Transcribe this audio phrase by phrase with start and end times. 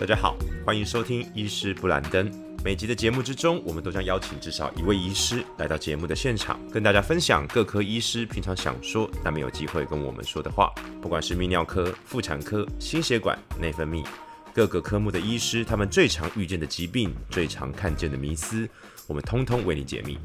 [0.00, 2.30] 大家好，欢迎收听医师布兰登。
[2.62, 10.72] 每集的节目之中，我们都将邀请至少一位医师来到节目的现场，跟大家分享各科医师平常想说但没有机会跟我们说的话。
[11.02, 14.06] 不管是泌尿科、妇产科、心血管、内分泌，
[14.54, 18.68] 各个科目的医师，他们最常遇见的疾病、最常看见的迷思，
[19.08, 20.16] 我们通通为你解密。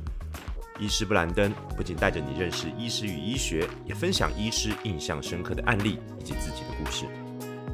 [0.80, 7.06] 医师布兰登不仅带着你认识医师与医学，也分享医师印象深刻的案例以及自己的故事。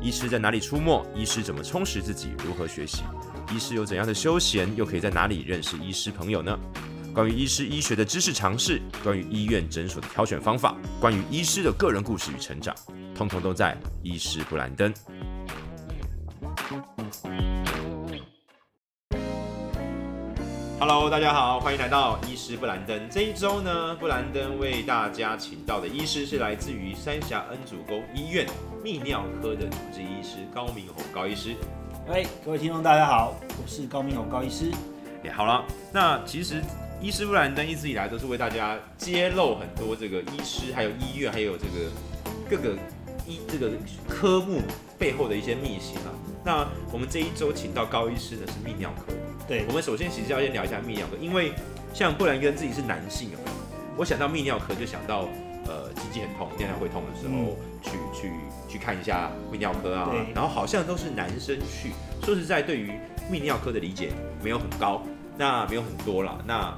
[0.01, 1.05] 医师在哪里出没？
[1.13, 2.29] 医师怎么充实自己？
[2.45, 3.03] 如何学习？
[3.53, 4.73] 医师有怎样的休闲？
[4.75, 6.57] 又可以在哪里认识医师朋友呢？
[7.13, 12.73] 关于医师医学的知识尝试，关于医院诊所的挑选方法，关于医师的个人故事与成长，
[13.13, 14.93] 通通都在医师布兰登。
[20.79, 22.97] Hello，大家好，欢迎来到医师布兰登。
[23.09, 28.47] 这一周呢，布兰登为大家请到的医师是来自于三峡恩主沟医院
[28.81, 31.53] 泌尿科的主治医师高明宏高医师。
[32.07, 34.71] 哎，各位听众大家好，我是高明宏高医师。
[35.25, 36.61] 哎，好了，那其实
[37.01, 41.91] 医师布兰登一直以来都是为大家揭露很多这个医师、还有医院、还有这个
[42.49, 42.73] 各个
[43.27, 43.69] 医这个
[44.07, 44.61] 科目
[44.97, 46.09] 背后的一些秘辛啊。
[46.45, 49.13] 那我们这一周请到高医师呢是泌尿科。
[49.49, 51.51] 对，我们首先其实要先聊一下泌尿科，因为
[51.91, 53.41] 像布兰根自己是男性哦，
[53.97, 55.27] 我想到泌尿科就想到
[55.65, 58.31] 呃鸡鸡很痛、尿尿会痛的时候去去
[58.69, 61.89] 去看一下泌尿科啊，然后好像都是男生去。
[62.23, 62.91] 说实在，对于
[63.31, 64.11] 泌尿科的理解
[64.43, 65.01] 没有很高，
[65.35, 66.37] 那没有很多啦。
[66.45, 66.71] 那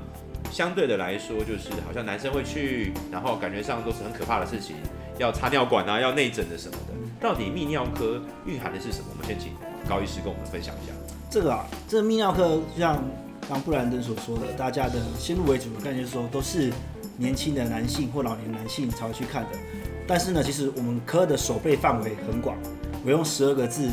[0.49, 4.77] 相对的来说，就是好像男生会去，然后感觉上都是很可怕的事情，
[5.17, 6.93] 要插尿管啊，要内诊的什么的。
[7.19, 9.07] 到底泌尿科蕴含的是什么？
[9.11, 9.51] 我们先请
[9.89, 10.93] 高医师跟我们分享一下。
[11.31, 13.01] 这个啊，这个泌尿科就像
[13.47, 16.69] 刚布兰登所说的，大家的先入为主的概念说都是
[17.15, 19.57] 年轻的男性或老年男性才会去看的。
[20.05, 22.57] 但是呢，其实我们科的守备范围很广，
[23.05, 23.89] 我用十二个字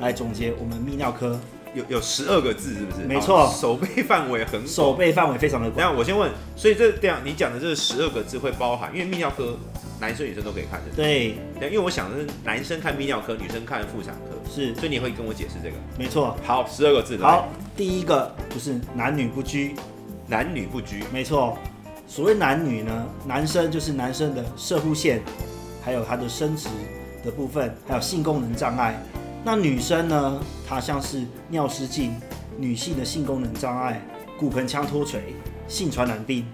[0.00, 1.38] 来总结我们泌尿科，
[1.78, 3.06] 有有十二个字是不是？
[3.06, 5.86] 没错，手背范围很手背范围非常的广。
[5.86, 9.56] 那我先问，所以这这样你讲的这十二个字会包含，因为泌尿科。
[10.00, 16.36] 男生女生都可以看的，对，因为我想的是男生看泌尿科，女生看妇产科，是，所以你会跟我解释这个，没错。
[16.44, 17.18] 好，十二个字。
[17.18, 19.74] 好，第一个就是男女不拘，
[20.28, 21.58] 男女不拘，没错。
[22.06, 25.20] 所谓男女呢，男生就是男生的射护腺，
[25.82, 26.68] 还有他的生殖
[27.24, 29.02] 的部分，还有性功能障碍。
[29.44, 32.14] 那女生呢，她像是尿失禁、
[32.58, 34.02] 女性的性功能障碍、
[34.38, 35.34] 骨盆腔脱垂、
[35.66, 36.44] 性传染病，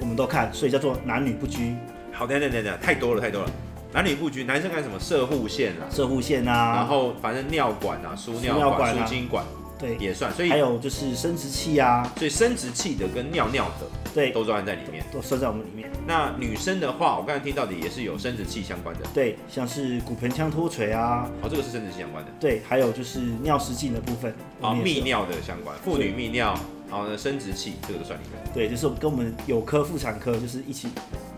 [0.00, 1.76] 我们都看，所以叫做男女不拘。
[2.12, 3.50] 好，等等等等，太多了太多了。
[3.92, 4.98] 男女不拘，男生看什么？
[4.98, 9.44] 射护线啊，射护线啊，然后反正尿管啊，输尿管、输精管，
[9.80, 10.32] 对，也算。
[10.32, 15.90] 所以还有就是生殖器啊，所以生殖器的跟尿尿的，对，都算在里面，都算在我们里面。
[16.06, 26.54] 那女生的话，我刚才听到的也是有生殖器相关的，对，像是骨盆腔脱垂啊，哦，这个是生殖器相关的，对，还有就是尿失禁的部分，啊，泌尿的相关，妇女泌尿，
[26.90, 30.88] 然后呢生殖器这个都算里面，对，就是跟我们有科妇产科就是一起。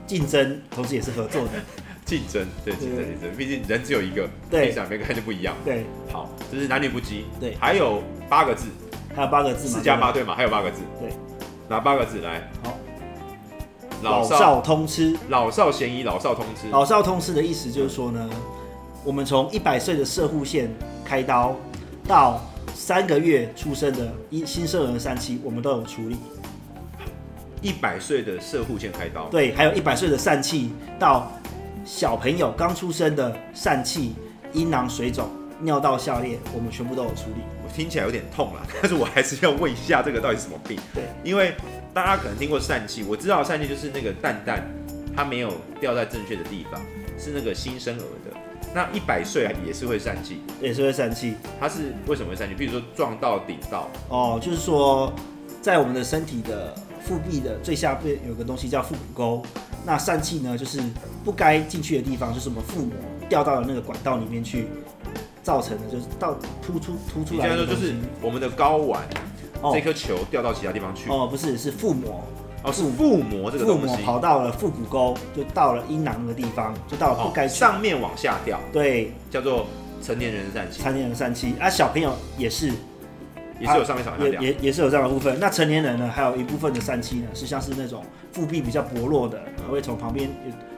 [0.05, 1.51] 竞争，同时也是合作的。
[2.13, 5.55] 竞争，对竞争竞争，毕竟人只有一个，对，想每个人就不一样。
[5.65, 7.23] 对，好，这是男女不羁。
[7.41, 8.67] 对，还有八个字，
[9.17, 10.35] 还有八个字四加八对吗？
[10.37, 10.83] 还有八个字。
[11.01, 11.09] 对，
[11.71, 12.21] 哪八个字？
[12.21, 12.77] 来，好，
[14.03, 16.69] 老少通吃，老少咸宜，老少通吃。
[16.69, 18.29] 老少通吃的意思就是说呢，
[19.05, 20.69] 我们从一百岁的射护线
[21.03, 21.57] 开刀，
[22.07, 22.43] 到
[22.75, 26.19] 三个月出生的一新生儿三期，我们都有处理。
[27.63, 31.33] 一百岁的射护腺开刀，对，还有一百岁的疝气，到
[31.85, 34.15] 小朋友刚出生的疝气、
[34.53, 35.29] 阴囊水肿、
[35.61, 37.43] 尿道下裂，我们全部都有处理。
[37.65, 40.79] 我听起来有点痛了，但是我还是要问一下，这个到底什么病？
[40.95, 41.55] 对，因为
[41.93, 44.65] 大家可能听过疝气，我知道疝气就是那个蛋蛋
[45.17, 46.81] 它没有掉在正确的地方，
[47.19, 48.37] 是那个新生儿的。
[48.73, 52.55] 那一百岁也是会疝气，也是会疝气，它是为什么会疝气？
[52.55, 55.13] 比如说撞到顶到，哦，就是说
[55.61, 56.73] 在我们的身体的。
[57.05, 59.43] 腹壁的最下边有个东西叫腹股沟，
[59.85, 60.81] 那疝气呢，就是
[61.25, 62.95] 不该进去的地方，就是我们腹膜
[63.29, 64.69] 掉到了那个管道里面去，
[65.43, 67.49] 造成的，就是到突出突出来。
[67.49, 69.03] 你说就是我们的睾丸
[69.73, 71.11] 这颗球掉到其他地方去？
[71.11, 72.23] 哦，不是，是腹膜。
[72.65, 78.61] 哦，是腹膜这个腹膜跑到了腹股沟，就到了阴囊那个地方，就到了不该上面往下掉。
[78.73, 79.67] 对，叫做
[80.01, 80.81] 成年人的疝气。
[80.81, 82.73] 成年人疝气啊，小朋友也是。
[83.63, 85.39] 也是有上面少也也也是有这样的部分。
[85.39, 90.29] 那成年人呢，还有一部分的疝气呢，是像是那种腹壁比较薄弱的，会从旁边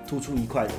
[0.06, 0.72] 突出一块的。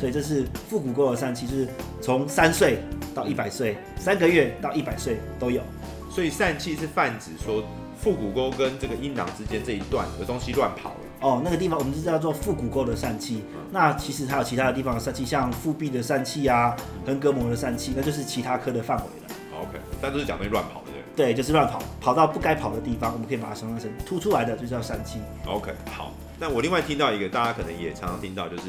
[0.00, 1.68] 所以这是腹股沟的疝气，就是
[2.02, 2.80] 从三岁
[3.14, 5.62] 到一百岁，三个月到一百岁都有。
[6.10, 7.62] 所以疝气是泛指说
[7.98, 10.96] 腹股沟跟这个阴囊之间这一段有东西乱跑了。
[11.20, 13.42] 哦，那个地方我们是叫做腹股沟的疝气。
[13.70, 16.76] 那其实还有其他的地方的疝气，像腹壁的疝气啊，
[17.06, 19.34] 横膈膜的疝气，那就是其他科的范围了。
[19.58, 20.85] OK，但都是讲东西乱跑的，
[21.16, 25.18] 对对，就是乱跑，跑到不该跑的地方，我们可以把它想象成突出来的，就叫疝气。
[25.46, 26.12] ？OK，好。
[26.38, 28.64] 那我另外听到一个，大家可能也常常听到，就是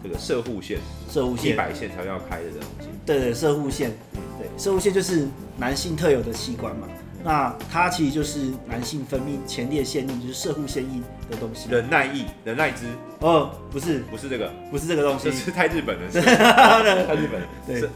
[0.00, 2.86] 这个射护线、一射护线，百线才要开的这东西。
[3.04, 3.90] 对对，射护线，
[4.38, 6.86] 对，射护线就是男性特有的器官嘛。
[7.24, 11.68] 那它其实就是男性分泌前列腺液，就是射护腺液的东西。
[11.68, 12.86] 忍耐液、忍耐汁，
[13.18, 17.46] 哦，不是，不是这个，不是这个东西这，是太日本了，是 太日本了。
[17.66, 17.90] 对是，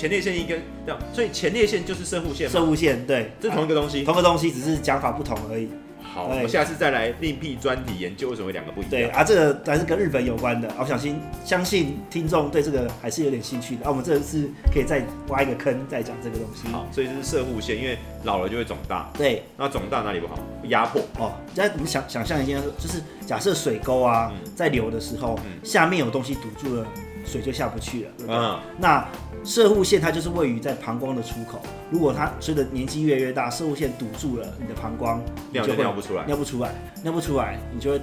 [0.00, 4.02] 前列腺一根这样，所以前列腺就是射护线嘛，射护线，对，这是同一个东西。
[4.02, 5.68] 同个东西，只是讲法不同而已。
[6.02, 8.90] 好，我对们下次再来另辟专题研究为什么会两个不一样。
[8.90, 13.84] 对啊，这个还是跟日本有关的，我相信相信听众对这个还是有点兴趣的。
[13.84, 16.66] 啊，我们这次可以再挖一个坑，再讲这个东西。
[16.72, 20.38] 好，所以这是射护线，因为老了就会肿大，对，那肿大哪里不好？
[20.64, 21.02] 压迫。
[21.18, 26.86] 哦，现在你们想想象一件事，就是假设水沟啊嗯在流的时候，嗯下面有东西堵住了，
[27.26, 28.08] 水就下不去了。
[28.16, 29.06] 对不对嗯，那
[29.44, 31.60] 射护腺它就是位于在膀胱的出口，
[31.90, 36.26] 如果它随着年纪越来越大，射护腺堵住了你的膀胱，尿就尿不出来。
[36.26, 38.00] 尿不出来，尿不出来，你就会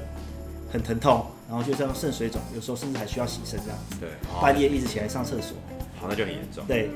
[0.71, 5.55] 很疼痛，然后就这样肾水肿，有时候甚至还需要洗肾这样子，对，好半夜一直起来上厕所。
[5.99, 6.63] 好，那就很严重。
[6.67, 6.89] 对，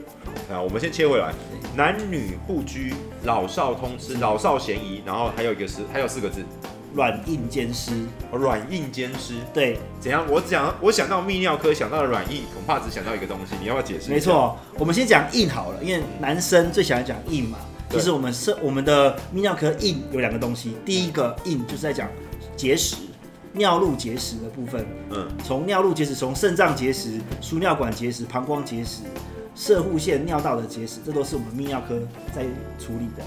[0.52, 1.34] 啊，我们先切回来，
[1.76, 2.94] 男女不拘，
[3.24, 6.44] 老少通吃，老少咸宜，然后还有一个是，还有四个字，
[6.94, 7.92] 软硬兼施。
[8.32, 9.36] 哦软硬兼施。
[9.54, 10.26] 对，怎样？
[10.30, 14.10] 我讲，我想到泌尿科，想到了软硬，恐怕只想到一个东西，你要不要解释？
[14.10, 14.20] 没。
[14.20, 17.58] 错，我们先讲硬好了，因为男生最喜欢讲硬嘛。
[17.90, 22.08] 对其实我们是我们的泌尿科硬有两个东西，第一个硬就是在讲
[22.56, 22.96] 结石，
[23.52, 29.02] 尿路结石的部分，嗯，从尿路结石，从肾脏结石、输尿管结石、膀胱结石、
[29.56, 32.00] 射护腺、尿道的结石，这都是我们泌尿科
[32.34, 32.44] 在
[32.80, 33.24] 处理的。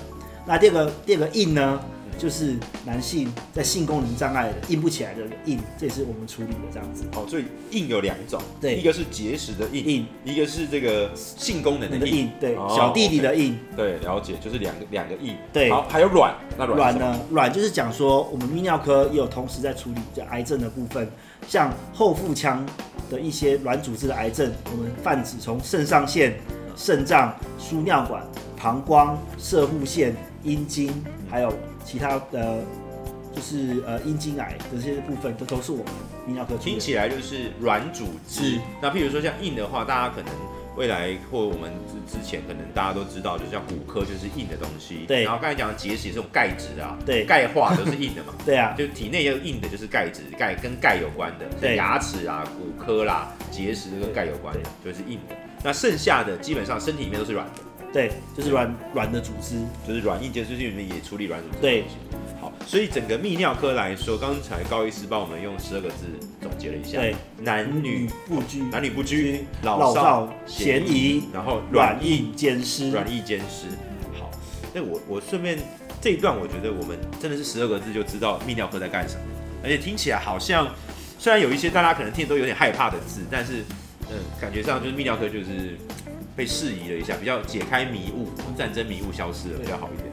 [0.46, 1.78] 那第二个第二个硬呢，
[2.18, 7.04] 就是男性在性功能障碍的硬不起来的硬，这也是我们处理的这样子。
[7.14, 12.30] 哦，所以硬有两种，对一个是结石的硬，硬一个是这个性功能的硬。
[12.40, 13.58] 对，哦小弟弟的硬。
[13.76, 15.36] 对，了解，就是两个两个硬。
[15.52, 16.76] 对好，还有软，那软？
[16.76, 17.20] 软呢？
[17.30, 21.08] 软就是讲说，我们泌尿科也有同时在处理这癌症的部分，
[21.48, 22.64] 像后腹腔
[23.10, 26.34] 的一些软组织的癌症，我们泛指从肾上腺、
[26.76, 28.24] 肾脏、输尿管、
[28.56, 30.90] 膀胱、射护腺、阴茎，
[31.30, 31.52] 还有
[31.84, 32.62] 其他的，
[33.34, 35.86] 就是呃阴茎癌的这些部分，这都是我们
[36.28, 36.56] 泌尿科。
[36.56, 38.58] 听起来就是软组织。
[38.80, 40.32] 那譬如说像硬的话，大家可能
[40.76, 45.04] 未来或我们之之前可能大家都知道，就像骨科就是硬的东西。
[45.06, 48.34] 对然后刚才讲的结石是这种钙质啊，对钙化都是硬的嘛。
[48.44, 55.36] 对啊，就体内要硬的就是钙质，钙跟钙有关的，对像牙齿啊、骨科啦、结石跟钙有关的，就是硬的。
[55.62, 57.62] 那剩下的基本上身体里面都是软的，
[57.94, 59.54] 对，就是软软的组织。
[59.86, 61.60] 就是软硬接触里面也处理软组织。
[61.60, 61.84] 对，
[62.40, 66.06] 好，所以整个泌尿科来说，刚才高医师帮我们用十二个字
[66.42, 72.90] 总结了一下，对，男女不拘，男女不拘，老老少少咸宜，然后软硬兼施。
[72.90, 73.68] 软硬兼施。
[74.18, 74.28] 好，
[74.74, 75.56] 那我我顺便
[76.00, 79.22] 这一段，我觉得我们真的是十二个字就知道泌尿科在干什么，
[79.62, 80.68] 而且听起来好像
[81.16, 83.62] 虽然有一些大家可能听都有点害怕的字，但是
[84.10, 85.78] 嗯，感觉上就是泌尿科就是
[86.36, 90.10] 被释疑了一下，比较解开迷雾，战争迷雾消失了，比较好一点。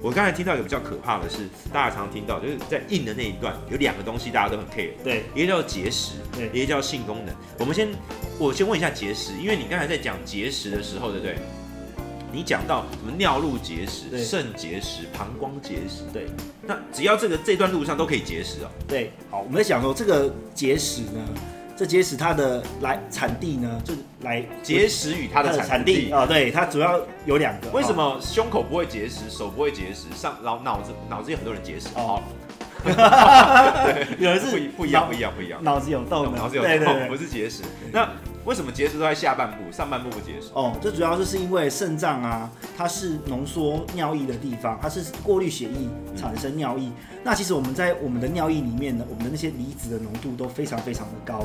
[0.00, 7.34] 我刚才听到一个比较可怕的是，大家常常听到，就是在硬的那一段有两个东西大家都很 care，对一个叫结石，对一个叫性功能。
[7.58, 7.88] 我们先，
[8.38, 11.36] 我先问一下结石，因为你刚才在讲结石的时候，对不对？
[12.32, 16.26] 你讲到什么尿路结石、肾结石、膀胱结石，对
[16.66, 18.68] 那只要这个这段路上都可以结石哦。
[18.86, 21.26] 对，好，我们在想说这个结石呢，
[21.76, 23.92] 这结石它的来产地呢，就
[24.22, 27.68] 来结石与它的产地，啊、对，它主要有两个。
[27.68, 27.94] 为什哦？
[27.94, 31.88] 么胸口不会结石，手不会结石，上脑脑子脑子有很多人结石？
[31.94, 32.22] 哦
[32.82, 35.62] 对， 有人是不一不一样，不一样，不一样。
[35.62, 37.08] 脑子有洞的，脑子有洞。
[37.08, 37.62] 不是结石。
[37.92, 38.08] 那
[38.46, 40.50] 为什么结石都在下半部，上半部不结石？
[40.54, 46.88] 哦，这主要就是因为肾脏啊，它是浓缩尿液的地方，它是过滤血液产生尿液。
[47.24, 51.44] 那其实我们在我们的尿液里面呢，我们的那些离子的浓度都非常非常的高。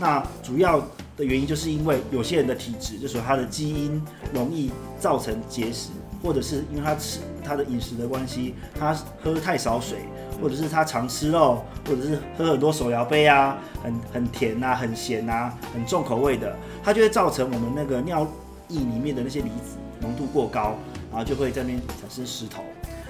[0.00, 0.80] 那主要
[1.18, 4.02] 的原因就是因为有些人的体质，就是说他的基因
[4.32, 5.90] 容易造成结石，
[6.22, 9.98] 或者是因为他吃他的饮食的关系，他喝太少水，
[10.40, 18.26] 或者是他常吃肉，或者是喝很多手摇杯啊，很很甜啊，很咸啊，很重口味的，它就会造成我们那个尿
[18.68, 20.76] 液里面的那些离子浓度过高，
[21.10, 22.62] 然后就会在那边产生石头。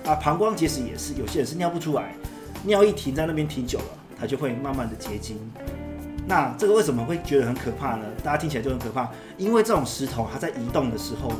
[0.04, 2.14] 啊，膀胱结石也是，有些人是尿不出来，
[2.62, 3.84] 尿液停在那边停久了，
[4.18, 5.38] 它就会慢慢的结晶。
[6.26, 8.04] 那这个为什么会觉得很可怕呢？
[8.22, 11.36] 大家听起来就很可怕，因为这种石头它在移动的时候呢，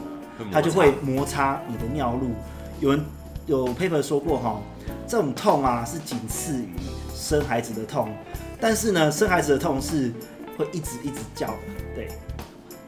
[0.52, 2.30] 它就会摩擦你的尿路。
[2.80, 3.04] 有人
[3.46, 4.60] 有 paper 说过哈，
[5.08, 6.68] 这种痛啊是仅次于
[7.14, 8.10] 生孩子的痛，
[8.60, 10.12] 但是呢，生孩子的痛是
[10.56, 11.54] 会一直一直叫的，
[11.94, 12.08] 对，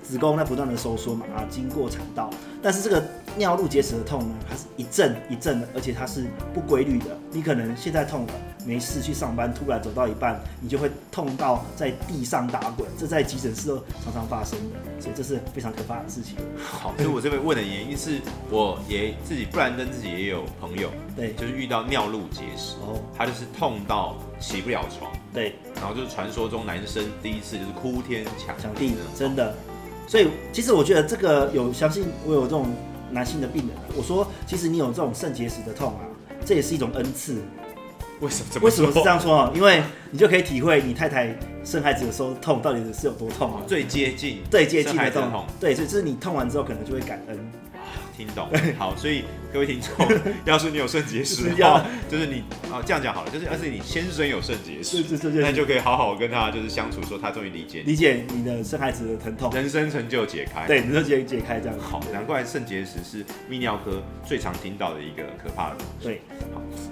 [0.03, 2.29] 子宫在不断的收缩嘛，啊，经过产道，
[2.62, 3.03] 但是这个
[3.39, 7.07] 尿路结石的痛呢，它是一阵一阵的，而且它是不规律的。
[7.31, 8.33] 你可能现在痛了，
[8.67, 16.37] 没事去上班，突然走到一半，你就会痛到在地上打滚，这在急诊室都常常发生的，所以这是非常可怕的事情。
[16.62, 29.55] 好，所以我这边问的原因是，我也自己布兰登自己也有朋友，对就是遇到尿路结石，哦，他就是痛到起不了床，对，然后就是传说中男生第一次就是哭天抢抢地的真的。
[30.07, 32.67] 所以其实我觉得这个有相信我有这种
[33.11, 36.02] 男性的病人，我说其实你有这种肾结石的痛啊，
[36.45, 37.40] 这也是一种恩赐。
[38.25, 39.53] 为什么这么为什么是这样说啊？
[39.55, 41.35] 因为你就可以体会你太太
[41.65, 47.39] 生孩子的时候痛到底是有多痛啊，最接近最接近的痛子的痛，对，所以就是你痛完之后可能就会感恩。
[48.21, 48.49] 听懂？
[48.79, 50.07] 好，所以各位听众，
[50.45, 60.67] 要是你有肾结石要的话，就是你啊这样讲好了，就是要是你先生有肾结石，是是是是，那就可以好好跟他就是相处，说他终于理解你，理解你的生孩子的疼痛，人生成就解开。
[60.67, 61.79] 对，人生解解开这样。
[61.79, 66.05] 好，难怪肾结石是泌尿科最常听到的一个可怕的东西。
[66.05, 66.21] 对，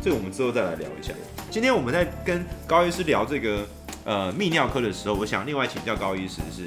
[0.02, 1.12] 这个我们之后再来聊一下。
[1.50, 3.66] 今天我们在跟高医师聊这个
[4.04, 6.62] 呃泌尿科的时候，我想另外请教高医师是，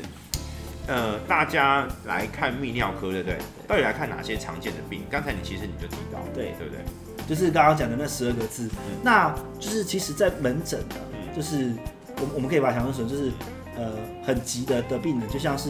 [0.87, 3.37] 呃，大家来看泌尿科，对不对？
[3.67, 5.03] 到底来看哪些常见的病？
[5.09, 6.53] 刚才你其实你就提到，对。
[6.57, 6.83] 对不对？
[7.27, 8.69] 就是刚刚讲的那十二个字，
[9.03, 11.35] 那就是其实，在门诊呢，嗯。
[11.35, 11.71] 就是
[12.17, 13.31] 我们我们可以把它想象成就是
[13.77, 15.69] 呃很急的的病人，就像是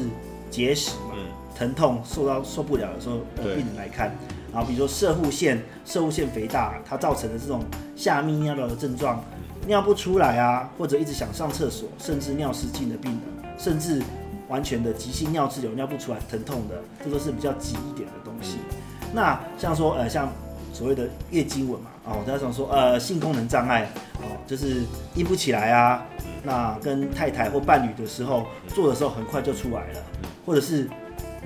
[0.49, 4.11] 结石嘛，嗯，疼痛受到受不了的时候，呃病人来看，
[4.51, 7.63] 然后比如说射护腺射护腺肥大，它造成的这种
[7.95, 9.23] 下泌尿道的症状，
[9.67, 14.01] 尿不出来啊，或者一直想上厕所，甚至尿失禁的病人，甚至
[14.51, 18.57] 完全的急性尿滞留、尿不出来、疼痛的，这都是比较急一点的东西。
[19.13, 20.29] 那像说呃像
[20.73, 23.89] 所谓的月经纹嘛，哦，他想说呃性功能障碍，
[24.19, 24.83] 哦，就是
[25.15, 26.05] 硬不起来啊，
[26.43, 29.99] 那跟太太或伴侣的时候做的时候很快就出来了，
[30.45, 30.89] 或者是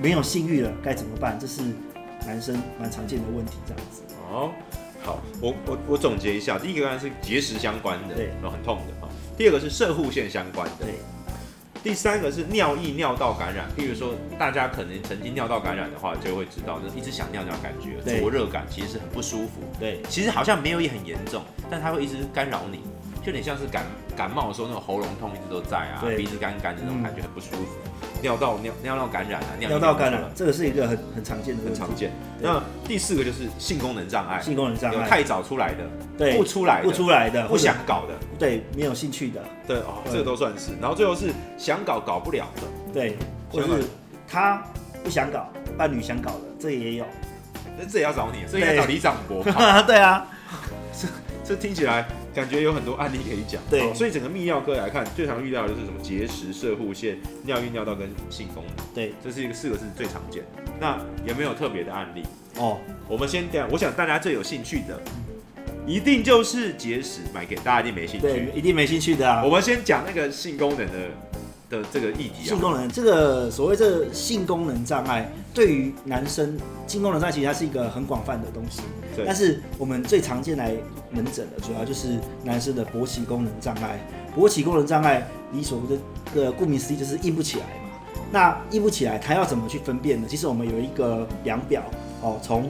[0.02, 1.40] 没有性欲了该怎么办？
[1.40, 1.62] 这是
[2.26, 4.02] 男生蛮常见的问题，这样子。
[4.32, 4.50] 哦，
[5.04, 9.10] 好，我我我总结一下，第一个当然是结石相关的，对然后很痛的啊。
[9.38, 10.96] 第二个是射护腺相关的，对，
[11.86, 19.62] 第三个是尿意尿道感染，譬如说大家可能曾经尿道感染的话，就会知道，就一直想尿尿感觉，灼热感，其实是很不舒服。
[19.80, 22.80] 对，其实好像没有也很严重，但它会一直干扰你，
[23.22, 27.66] 就有点像是感感冒的时候那种喉咙痛一直都在啊，鼻子干干的那种感觉很不舒服。
[28.22, 32.12] 尿道尿尿道感染啊，尿尿道感，染这个是一个很很常见的很常见。
[32.40, 35.84] 那第四个就是性功能障碍，性功能障碍，有太早出来的，
[36.18, 40.72] 对不出来，不出来的，不想搞的，对没有兴趣的，对哦，对这个都算是。
[40.80, 42.62] 然后最后是想搞搞不了的，
[42.94, 43.18] 对，
[43.52, 43.84] 或者是
[44.28, 44.64] 他
[45.04, 47.06] 不想搞，伴侣想搞的，这也有。
[47.78, 49.44] 那这也要找你，这也要找李长博。
[49.86, 50.26] 对啊，
[50.98, 51.08] 这
[51.44, 53.62] 这听起来感觉有很多案例可以讲。
[53.70, 60.62] 对哦所以整个泌尿科来看，最常遇到的就是什么结石、射护腺、尿液、尿道跟性功能，对，这是一个四个是最常见的。
[60.80, 62.24] 那有没有特别的案例？
[62.58, 62.78] 哦，
[63.08, 65.02] 我们先讲，我想大家最有兴趣的，
[65.88, 69.50] 一定就是结石，买给大家一定没兴对趣。，一定没兴趣的啊我。
[69.50, 70.94] 们先讲那个性功能的
[71.70, 72.48] 的这个议题啊。
[72.48, 80.72] 性功能这个所谓这个性功能障碍，对于男生性功能障碍其实它是一个很广泛的东西，对但是我们最常见来
[81.12, 84.00] 门诊的主要就是男生的勃起功能障碍。
[84.36, 86.02] 勃起功能障碍，你所谓的
[86.34, 88.22] 个顾名思义就是硬不起来嘛。
[88.32, 90.28] 那硬不起来，他要怎么去分辨呢？
[90.28, 91.82] 其实我们有一个量表
[92.22, 92.70] 哦，从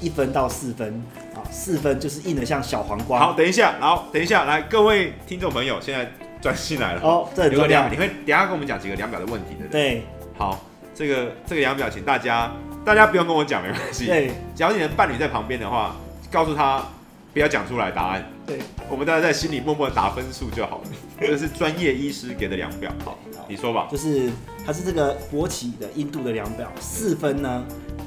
[0.00, 1.00] 一分到四分
[1.34, 3.20] 啊，四分就是硬的像小黄瓜。
[3.20, 7.00] 好，等一下，好，等一下，来，各位听众朋友，现在专心来了。
[7.02, 7.96] 哦，这很重要有个量，你。
[7.96, 9.68] 会等一下跟我们讲几个量表的问题的。
[9.70, 10.02] 对
[10.36, 10.60] 好，
[10.92, 12.50] 这个这个量表，请大家
[12.86, 14.06] 大家不用跟我讲，没关系。
[14.06, 15.96] 对只要你的伴侣在旁边的话，
[16.30, 16.86] 告诉他
[17.32, 20.84] 不要讲出来答案，对，我们大家在心里默默打分数就好了。
[21.18, 22.92] 这是专业医师给的量表。
[23.04, 23.88] 好，你说吧。
[23.90, 24.30] 就是
[24.64, 27.64] 它是这个勃起的硬度的量表，四分呢，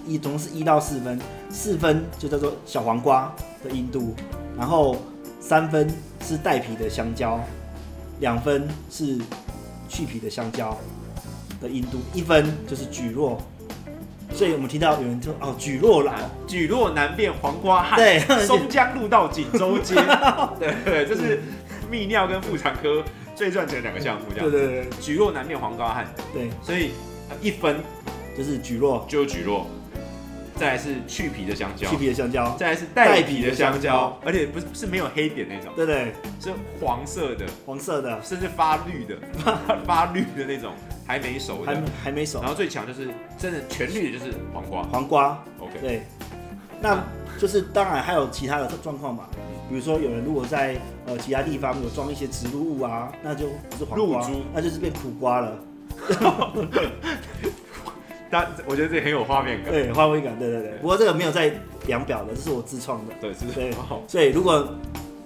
[0.07, 1.19] 一总共是一到四分，
[1.49, 4.15] 四分就叫做小黄瓜的硬度，
[4.57, 4.95] 然后
[5.41, 5.93] 三分
[6.25, 7.37] 是带皮的香蕉，
[8.21, 9.19] 两分是
[9.89, 10.77] 去皮的香蕉
[11.59, 13.37] 的硬度，一分就是蒟蒻。
[14.33, 19.95] 所以我们听到有人说哦，举若兰，举若难辨黄瓜汉，对 松江路到锦州街，
[20.59, 21.41] 对 对，这是
[21.91, 23.03] 泌尿跟妇产科
[23.35, 24.49] 最赚钱的两个项目，这样。
[24.49, 26.91] 对对对举若难辨黄瓜汉，对，所以
[27.29, 27.77] 呃一分
[28.37, 29.67] 就是举若就有举落，
[30.59, 36.51] 再来是去皮的香蕉去，皮的香蕉，再来是带皮的香蕉，而且不是是没有黑点那种，对对，是
[36.81, 39.15] 黄色的，黄色的，甚至发绿的，
[39.87, 40.73] 发绿的那种，
[41.07, 41.81] 还没熟还的。
[42.03, 45.43] 还没熟然，后最强就是真的全绿的就是黄瓜黄瓜。
[45.59, 46.01] ，OK，对，
[46.81, 47.01] 那
[47.39, 49.27] 就是当然还有其他的状况嘛，
[49.69, 50.75] 比如说有人如果在
[51.05, 55.57] 呃其他地方有装一些植入物啊，那就不是黄瓜，那就是变苦瓜了。
[58.29, 59.71] 但我觉得这很有画面感。
[59.71, 60.71] 对，画面感，对对对。
[60.81, 61.51] 不过这个没有在
[61.87, 63.13] 量表的，这是我自创的。
[63.19, 64.67] 对，是对哦所以如果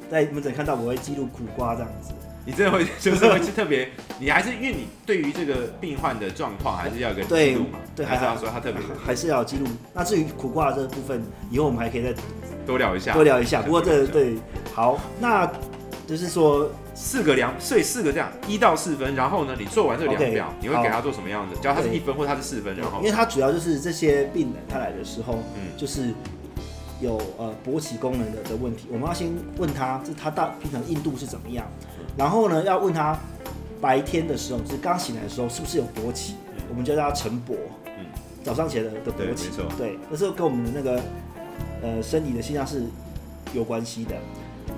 [0.09, 2.13] 在门诊看到，我会记录苦瓜这样子。
[2.45, 3.87] 你真的会就是会是特别，
[4.19, 9.65] 你还是因为你对于这个病患的状况还是要有个记对录嘛，对，还是要说他特别还是要记录。
[9.93, 12.13] 那至于苦瓜这部分，以后我们还可以再
[12.65, 13.61] 多聊一下，多聊一下。
[13.61, 14.35] 不过这对，
[14.73, 15.49] 好，那
[16.05, 16.69] 就是说，
[17.03, 21.55] 四个量，所以四个这样一到四分，然后呢，你做完这个量 OK，表，你会给他做什么样的？
[21.57, 25.67] 只要他是一分或他是四分，然后因为他主要就是这些病人他来的时候，嗯。
[25.75, 26.13] 就是
[27.01, 31.67] 有呃勃起功能的的问题，我们要先问他，这他大平常硬度是怎么样，
[32.15, 33.19] 然后呢要问他
[33.81, 36.35] 白天的时候，就是刚醒来的时候是不是有勃起，
[36.69, 37.55] 我们叫他晨勃，
[37.85, 38.05] 嗯。
[38.41, 41.01] 早上起来的的勃起，对，那时候跟我们的那个
[41.81, 42.83] 呃生理的现象是
[43.53, 44.15] 有关系的。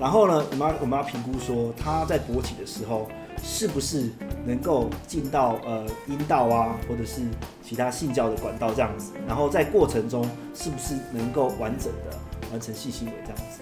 [0.00, 3.08] 然后呢，我们要我们要评估说他在勃起的时候
[3.42, 4.10] 是不是
[4.44, 7.22] 能够进到呃阴道啊，或者是
[7.62, 9.12] 其他性交的管道这样子。
[9.26, 10.22] 然后在过程中
[10.54, 12.18] 是不是能够完整的
[12.50, 13.60] 完成性行为这样子。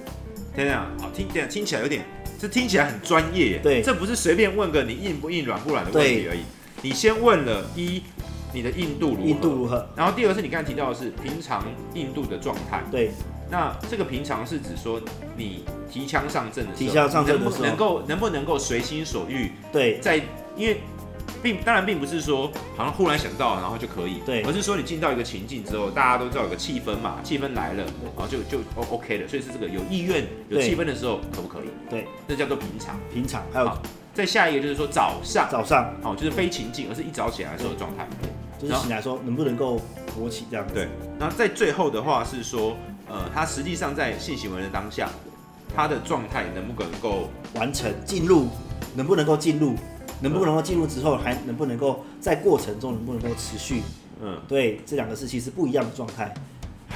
[0.57, 2.05] 等等，好听，等等听起来有点，
[2.39, 3.61] 这听起来很专业耶。
[3.63, 6.41] 对这不是随便问个你硬不硬、软不软的问题而已。
[6.83, 8.03] 你先问了一，
[8.53, 9.23] 你的硬度如何？
[9.23, 9.89] 硬度如何？
[9.97, 11.65] 然后第二是你刚才提到的是平常
[11.95, 12.83] 硬度的状态。
[12.91, 13.11] 对
[13.51, 15.01] 那这个平常是指说
[15.37, 17.65] 你提枪上阵的时候，提枪上阵的时候。
[17.65, 19.99] 能不能够能不能够随心所欲，对。
[20.01, 20.21] 在
[20.57, 20.81] 因为
[21.43, 24.43] 并当然并不是说好像忽然想到然后就可以，对。
[24.43, 27.85] 而是说你进到一个情境之后，大家都知道有个气氛嘛，气氛来了，
[28.17, 31.69] 然后就就 O OK 了，所以是这个有意愿有对气氛的时候可不可以？
[31.91, 32.99] 对，这叫做平常。
[33.13, 33.81] 平常还有好
[34.15, 35.93] 再下一个就是说早上，早上。
[36.03, 38.09] 好，就是非情境，而是一早起来的时候的状态。
[38.59, 39.81] 就是醒来说能不能够
[40.17, 40.73] 勃起这样子。
[40.73, 40.89] 对。
[41.19, 42.77] 然后在最后的话是说，
[43.09, 45.09] 呃，他实际上在性行为的当下，
[45.75, 48.49] 他的状态能不能够完成进入，
[48.95, 49.75] 能不能够进入，
[50.21, 53.83] 能不能够进入之后，还能不能够在过程中能不能够持续？
[54.23, 56.33] 嗯对，这两个是其实不一样的状态。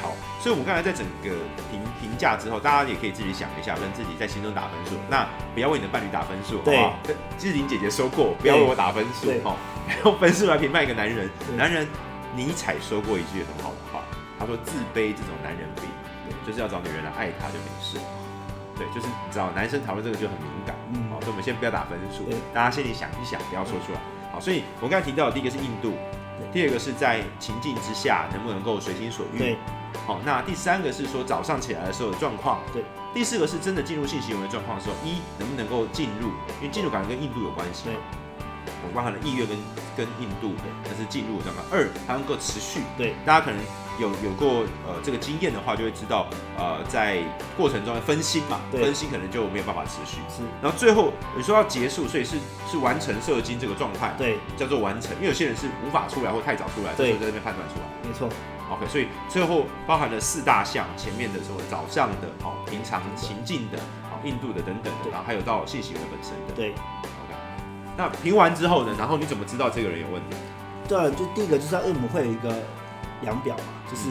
[0.01, 0.15] 好？
[0.41, 1.31] 所以我们刚才在整个
[1.71, 4.93] 评评价之后，大家也可以自己想一下，跟自己在心中打分数。
[5.11, 9.57] 那不要为你的伴侣打分数，好不对志玲姐姐说过，不要为我打分数对，哦，
[10.05, 11.29] 用分数来评判一个男人。
[11.57, 11.87] 男人，
[12.37, 14.05] 尼采说过一句很好的话，
[14.39, 15.85] 他说自卑这种男人病，
[16.49, 17.99] 就是要找女人来爱他就没事。
[18.75, 24.01] 对，就是你知道，男生讨论这个就很敏感，嗯好，所以我们先不要打分数对，大家心里想一想，不要说出来。
[24.33, 25.93] 好，所以我刚才提到的第一个是印度，
[26.53, 29.59] 第二个是在情境之下能不能够随心所欲，对
[30.07, 32.83] 好，那第三个是说早上起来的时候的状况，对。
[33.13, 36.29] 第四个是真的进入性行为的状况的时候，一能不能够进入，
[36.61, 38.01] 因为进入感跟印度有关系对嘛。
[38.85, 39.57] 我包含了意愿跟
[39.97, 41.67] 跟印度，那是进入的状况。
[41.73, 42.83] 二，它能够持续。
[42.97, 43.59] 对，大家可能
[43.99, 47.19] 有有过呃这个经验的话，就会知道呃在
[47.57, 50.19] 过程中的分心嘛，对分心可能就没有办法持续。
[50.29, 52.37] 是，然后最后你说要结束，所以是
[52.71, 55.15] 是完成射精这个状态，对，叫做完成。
[55.17, 57.87] 因为有些人是无法出来或太早出来，这对在那边判断出来。
[58.07, 58.29] 没错
[58.71, 66.55] ，OK，所以最后包含了四大项，前面的什么早上的、哦平常情境的、哦印度的等等的，然后还有到性行为本身的。
[66.55, 67.35] 对，OK，
[67.97, 70.37] 那评完之后呢，然后你怎么知道这个人有问题？
[70.89, 72.53] 对，啊就第一个就是要，因为我们会有一个
[73.23, 74.09] 量表嘛，就是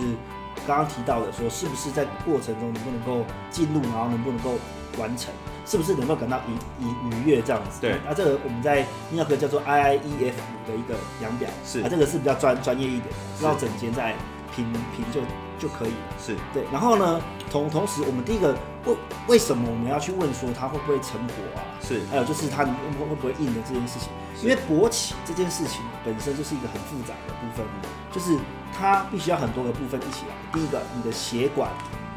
[0.65, 4.55] 刚刚提到的说，是不是在过程中能不能够进入，然后能不能够
[4.97, 5.33] 完成，
[5.65, 7.79] 是不是能够感到愉愉愉悦这样子。
[7.81, 10.33] 对那这个我们在泌尿科叫做 IIEF
[10.65, 14.15] 的一个量表，是啊，这个是比较专专业一点的，知道整间在
[14.55, 15.21] 评评就
[15.59, 15.95] 就可以了。
[16.19, 18.95] 是对，然后呢，同同时我们第一个为
[19.27, 21.61] 为什么我们要去问说它会不会成果啊？
[21.81, 24.09] 是还有就是它会会不会硬的这件事情，
[24.41, 27.65] 因为勃起这件事情本身就是一个很复杂的部分，
[28.11, 28.37] 就是
[28.73, 30.35] 它必须要很多个部分一起来。
[30.53, 31.69] 第一个，你的血管，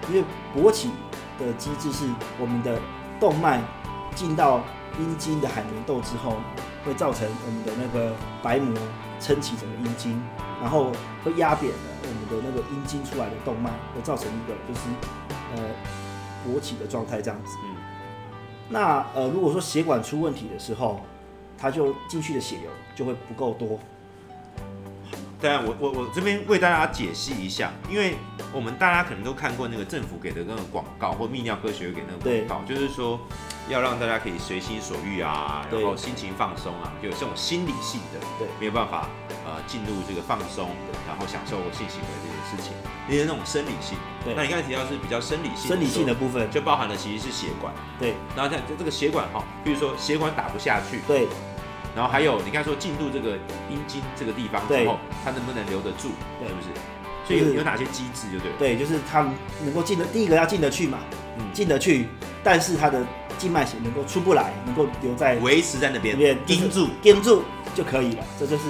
[0.09, 0.91] 因为勃起
[1.39, 2.07] 的机制是
[2.39, 2.79] 我们的
[3.19, 3.61] 动脉
[4.15, 4.61] 进到
[4.99, 6.37] 阴茎的海绵窦之后，
[6.85, 8.77] 会造成我们的那个白膜
[9.21, 10.23] 撑起整个阴茎，
[10.61, 10.93] 然后
[11.25, 14.81] 会压扁了我们的那个阴茎出来的动脉，会造成一个就是
[15.55, 15.63] 呃
[16.47, 17.57] 勃起的状态这样子。
[18.69, 20.01] 那呃，如果说血管。
[20.01, 21.01] 出问题的时候，
[21.59, 23.79] 它就进去的血流就会不够多。
[25.41, 28.17] 当然，我我我这边为大家解析一下，因为
[28.53, 33.19] 我们大家可能都看过那个政府给的那个广告，或泌尿科学会给那个广告，就是说
[33.69, 39.09] 要让大家可以随心所欲啊，然对后心情放松啊，就有这种心理性的，对没有办法
[39.47, 40.69] 呃进入这个放松，
[41.09, 42.75] 然后享受性行为这件事情，
[43.09, 43.97] 那些那种生理性。
[44.23, 51.27] 对那你刚才提到是比较生理性，生理性的，部分，就包含了其实是血管，对然后像这个血管哈，比如说血管打不下去，对
[51.95, 53.37] 然后还有你刚才说进入这个
[53.71, 56.69] 阴茎这个地方之后，它能不能留得住，对是不是？
[57.27, 58.57] 所以就是有有哪些机制，就对了。
[58.59, 59.21] 对，就是它
[59.65, 60.99] 能够进得，第一个要进得去嘛，
[61.39, 62.07] 嗯，进得去，
[62.43, 63.07] 但是它的
[63.39, 66.89] 静脉血能够出不来，能够留在维持在那边这边盯住。
[67.01, 67.43] 盯住
[67.75, 68.25] 就可以了。
[68.39, 68.65] 这就是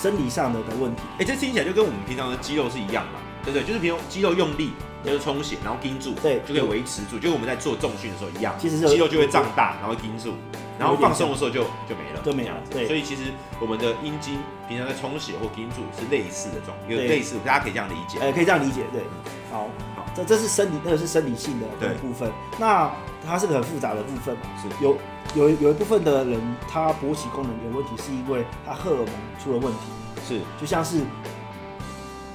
[0.00, 1.02] 生理上的的问题。
[1.18, 3.64] 哎、这听起来就跟我们平常的肌肉是一样嘛，对不对？
[3.66, 4.70] 就是比如肌肉用力，
[5.06, 10.34] 就是充血，然后盯住，对就可以维持住，就跟我们在做重训的时候一样，其实肌肉就会胀大，然后盯住，
[10.78, 12.86] 然后放松的时候就就没了，就没了对。
[12.86, 13.22] 所以其实
[13.60, 14.38] 我们的阴茎
[14.68, 17.06] 平常在充血或盯住是类似的状，有对。
[17.06, 18.18] 类似，大家可以这样理解。
[18.20, 19.02] 呃，可以这样理解，对。
[19.50, 20.04] 好，好。
[20.14, 21.66] 这这是生理，那个是生理性的
[22.00, 22.30] 部分。
[22.58, 22.90] 那
[23.24, 24.68] 它是个很复杂的部分嘛，是。
[24.84, 24.96] 有
[25.34, 29.08] 有有一部分的人，他勃起功能有问题，是因为他荷尔蒙
[29.42, 29.80] 出了问题，
[30.26, 30.40] 是。
[30.60, 31.00] 就像是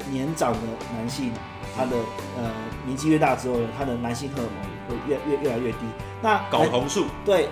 [0.10, 0.60] 年长的
[0.96, 1.32] 男性，
[1.76, 1.92] 他的
[2.38, 2.52] 呃
[2.86, 5.78] 年纪越大之后呢，他的男性荷尔蒙会越越越来越低。
[6.22, 7.50] 那睾酮素、对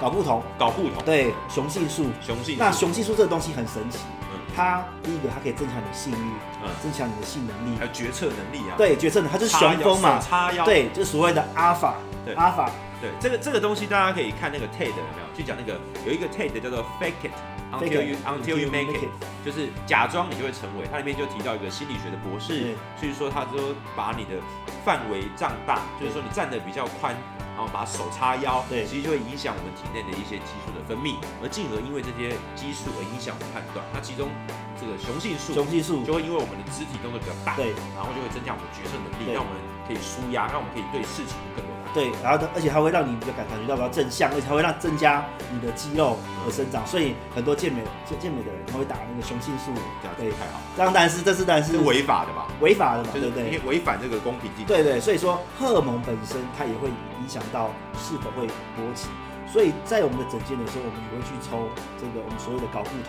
[0.00, 2.06] 睾固酮，睾固酮、对雄性素。
[2.20, 3.98] 雄性素，那雄性素这个东西很神奇，
[4.32, 4.40] 嗯。
[4.54, 6.70] 它第一个它可以增强你的性欲，嗯。
[6.82, 7.78] 增强你的性能力。
[7.78, 7.84] 还。
[7.86, 10.20] 有决策能力啊，对，决策能力它就是，雄风嘛。
[10.20, 15.36] 手，叉腰，对，就是所谓的阿法对，阿法，对，这个这个东西大家可以看那个 TED 有没有？
[15.36, 17.32] 去讲那个有一个 TED 叫做 Fake It
[17.72, 19.10] Until You Until You Make It，
[19.44, 20.86] 就是假装你就会成为。
[20.90, 24.40] 它里面就提到一个心理学的博士对，所以说他说把你的
[24.84, 27.14] 范围胀大，就是说你站得比较宽，
[27.54, 33.84] 然后把手叉腰，对其实就会影响我们体内的一些激素的分泌，而进而因为这些激素而影响我们判断。
[33.92, 34.30] 那其中
[34.78, 41.60] 这个雄性素雄性素，就会因为我们的肢体动作比较大，对然后就会增加我们的决策能力，让我们可以舒压，让我们可以对事情更
[41.96, 49.72] 对，然后呢，而且它会让你比较感感觉到比较正向，而且它会让增加你的肌肉的生长，所以很多健美健健美的人他会打那个雄性素，
[50.20, 52.52] 对，太好，这样当然是这是当然是是违法的吧？
[52.60, 53.58] 违法的嘛，就是对不对？
[53.64, 54.76] 违反这个公平竞争。
[54.76, 59.08] 对对，所以说荷尔蒙本身它也会影响到是否会勃起，
[59.48, 61.64] 所以在我们的诊间的时候，我们也会去抽
[61.96, 62.92] 这个我们所谓的睾固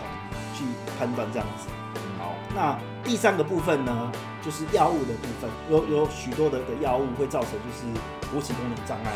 [0.56, 0.64] 去
[0.98, 1.68] 判断这样子。
[2.18, 7.84] 好，那第三个部分呢，就是药物的部分，有有许多的的药物会造成就是
[8.34, 9.12] 勃起功能障碍，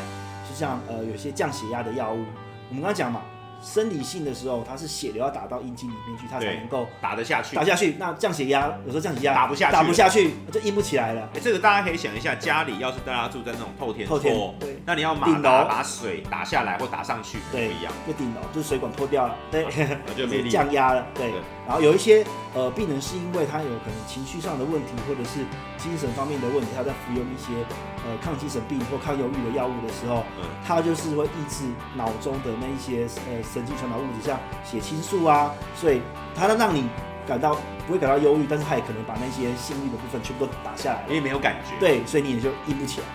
[0.48, 2.24] 就像呃有些降血压的药物，
[2.68, 3.22] 我们刚刚讲嘛，
[3.62, 7.54] 生理性的时候它是血流要打到阴茎里面去，它才能够打得下去。
[7.54, 7.94] 打下去。
[7.98, 11.28] 那降血压有时候降血压打不下去打不下去就硬不起来了。
[11.34, 14.76] 哎，这个大家可以想一下，家里要是大家住在那种透天透天厝，对。
[14.84, 19.64] 那你要马达把水打下来或打上去不对一样，就顶楼，就是水管脱掉了，对，
[20.06, 20.50] 那就没力。
[20.50, 21.40] 降压了，对对。
[21.72, 25.40] 然后有一些呃病人是因为他有可能情绪上的问题，或者是
[25.78, 27.64] 精神方面的问题，他在服用一些
[28.04, 31.64] 呃抗精神病或抗忧郁的药物的时候，嗯他就是会抑制
[31.96, 36.02] 脑中的那一些呃神经传导物质，像血清素啊，所以
[36.34, 36.84] 它能让你
[37.26, 37.56] 感到
[37.86, 43.06] 不会感到忧郁，但是他也可能把那些性欲的部分全部都打下来因，为没有感觉。，对，所以你也就硬不起来。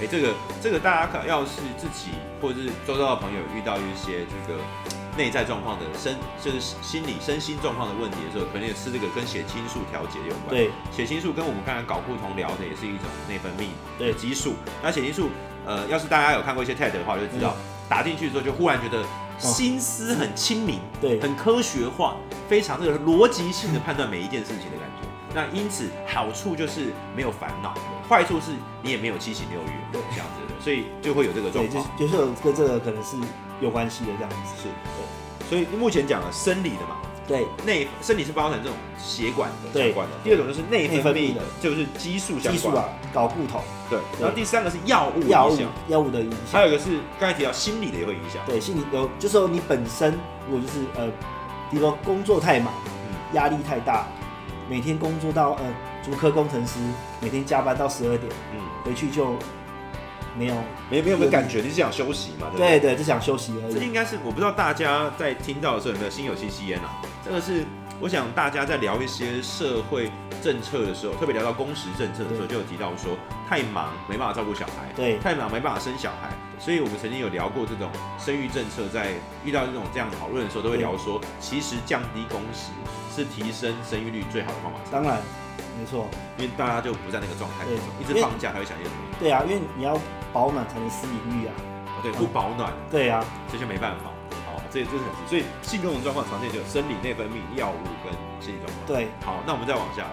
[0.00, 4.60] 哎，这个这个大家可要是自己或者是周遭的朋友遇到一些这个
[5.16, 10.50] 内在状况的身，就是心理身心状况的问题的时候，可能也是这个跟血清素调节有关。
[10.50, 14.54] 对，血清素跟我们刚才睾固酮聊的也是一种内分泌对的激素。
[14.82, 15.30] 那血清素，
[15.64, 17.54] 呃，要是大家有看过一些 TED 的话，就知道、
[17.88, 19.04] 打进去之后就忽然觉得
[19.38, 22.16] 心思很清明，对很科学化，
[22.48, 25.08] 非常这个逻辑性的判断每一件事情的感觉。
[25.34, 27.74] 那因此好处就是没有烦恼，
[28.08, 31.84] 坏处是你也没有七情六欲对这样子的，所以就会有这个状况。
[31.98, 33.16] 就是有跟这个可能是
[33.60, 34.36] 有关系的这样子。
[34.62, 42.52] 是对，所以目前讲了生理的嘛，对，内生理是包含这种血管的对相关的，第二种就是内分泌的就是激素相关的。
[42.52, 43.60] 激素啊，搞不同。
[43.90, 48.40] 对，然后第三个是药物药物，药物的影响还，有一个是刚才提到心理的也会影响。
[48.46, 50.18] 对，心理有，就是说你本身
[50.48, 51.06] 如果就是呃，
[51.70, 54.06] 比如说工作太忙，嗯压力太大，
[54.68, 55.64] 每天工作到呃，
[56.02, 56.78] 主科工程师
[57.20, 59.36] 每天加班到十二点，嗯，回去就
[60.36, 60.54] 没有，
[60.90, 62.48] 没没有没有感觉，你是想休息嘛？
[62.50, 62.80] 对不对？
[62.80, 63.74] 对对，就想休息而已。
[63.74, 67.02] 这应该是我不知道大家在听到的时候有没有心有戚戚焉啊？
[67.24, 67.64] 这个是
[68.00, 70.10] 我想大家在聊一些社会
[70.42, 73.16] 政策的时候，特别聊到工时政策的时候，就有提到说
[73.48, 79.12] 太忙没办法照顾小孩，对太忙没办法生小孩，所以我们曾经有聊过这种生育政策，在
[79.44, 82.72] 遇到这种这样讨论的时候，都会聊说，其实降低工时
[83.14, 85.22] 是提升生育率最好的方法当然，
[85.78, 87.64] 没错，因为大家就不在那个状态
[88.00, 88.96] 一直放假才会想些什么。
[89.20, 89.96] 对啊，因为你要
[90.32, 91.54] 保暖才能私隐欲啊。
[91.86, 94.10] 哦对，不保暖，对啊，这就没办法。
[94.44, 98.86] 好，这这是很所以性功能状况常见就有生理、内分泌、药物跟心理状况。
[98.86, 100.04] 对，好，那我们再往下，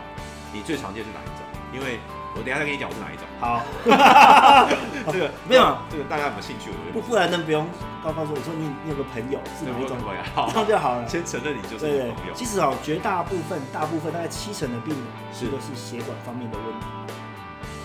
[0.54, 1.42] 你最常见是哪一种？
[1.74, 2.00] 因为
[2.36, 3.26] 我等一下再跟你讲我是哪一种。
[3.40, 3.64] 好，
[5.12, 6.70] 这个 没有这个大家有没有兴趣？
[6.94, 7.68] 不不然能不用
[8.04, 10.22] 告告诉我说你你有个朋友是哪一种，朋友？
[10.34, 11.08] 好这，样就好了。
[11.08, 12.34] 先承认你就是朋友，。
[12.34, 16.86] 其实哦，绝大部分、大部分大概七成的病人是都是血管方面的问题。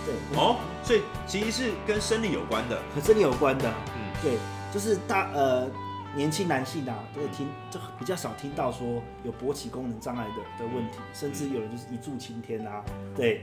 [0.07, 2.79] 对，哦，所以其实是跟生理有关的。
[2.95, 3.69] 和生理有关的。
[3.97, 4.39] 嗯，对，
[4.73, 5.67] 就是大呃
[6.15, 12.85] 年轻男性啊，都会听就比较少听到说有勃起功能障碍的的问题，甚至有人就是一柱擎天啊。
[13.17, 13.41] 对，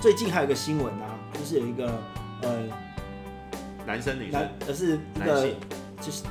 [0.00, 1.92] 最近还有一个新闻啊，就是有一个
[2.42, 2.50] 呃
[3.86, 5.56] 男生女男生，而是一个性，
[6.00, 6.22] 就是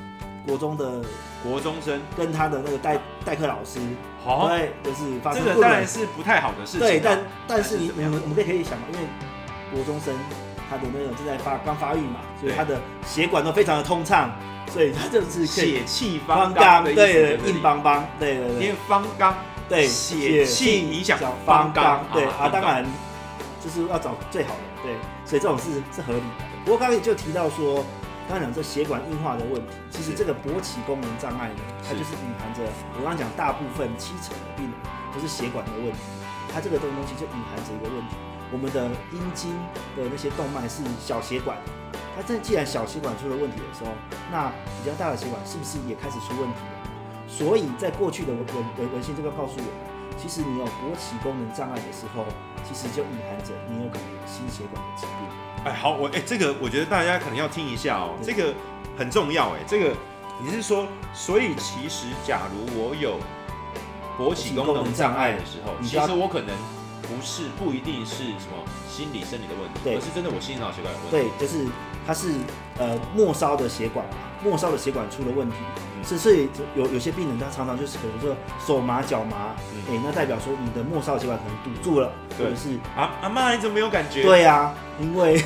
[0.45, 1.01] 国中的
[1.43, 3.79] 国中生，跟他的那个代代课老师，
[4.25, 6.89] 好，对，就是发这生不伦个当然是不太好的事情啊。
[6.89, 8.12] 对，但但是你怎么样？
[8.12, 9.05] 我们我们可以可以想嘛，因为
[9.71, 10.15] 国中生
[10.67, 12.58] 他的那个正在发刚发育嘛，所以对。
[12.58, 14.32] 他的血管都非常的通畅，
[14.71, 18.53] 所以他就是可以血气方方刚的意思对硬邦邦，对对对。
[18.55, 19.36] 因为方刚
[19.69, 22.84] 对，血气影响方方刚对啊，啊当然
[23.60, 24.95] 就是要找最好的，对，
[25.26, 26.45] 所以这种是是合理的。
[26.63, 27.84] 不过刚才就提到说，
[28.28, 32.62] 刚刚讲这血管硬化的问题，其实这个勃起功能障碍呢，它就是隐含着
[32.95, 34.74] 我刚刚讲大部分七成的病人
[35.13, 36.00] 都是血管的问题，
[36.54, 38.15] 它这个东东西就隐含着一个问题，
[38.52, 39.52] 我们的阴茎
[39.98, 41.58] 的那些动脉是小血管，
[42.15, 43.91] 它这既然小血管出了问题的时候，
[44.32, 46.78] 那比较大的血管是不是也开始出问题了？
[47.28, 49.69] 所以在过去的文文文文献就会告诉我们，
[50.21, 52.25] 其实你有勃起功能障碍的时候，
[52.67, 55.65] 其实就隐含着你有可能有心血管的疾病。
[55.65, 58.53] 哎，好，我哎，这个我觉得大家可能要听一下哦，这个
[58.97, 59.95] 很重要哎，这个
[60.43, 63.17] 你是说，所以其实假如我有
[64.17, 66.55] 勃起功能障碍的时候，其实我可能
[67.01, 71.32] 不是不一定是什么心理生理的问题，而是真的我心脑血管有问题。
[71.39, 71.65] 对，就是
[72.05, 72.32] 它是
[72.77, 74.05] 呃末梢的血管，
[74.43, 78.36] 末梢的血管出了问题，嗯是所以有有些病人他常常就是可能说
[78.66, 79.80] 手麻脚麻，嗯。
[79.90, 85.42] 哎、那代表说你的末梢血管可能堵住了，或对者是啊，阿妈你怎么没有感觉？，对啊，因为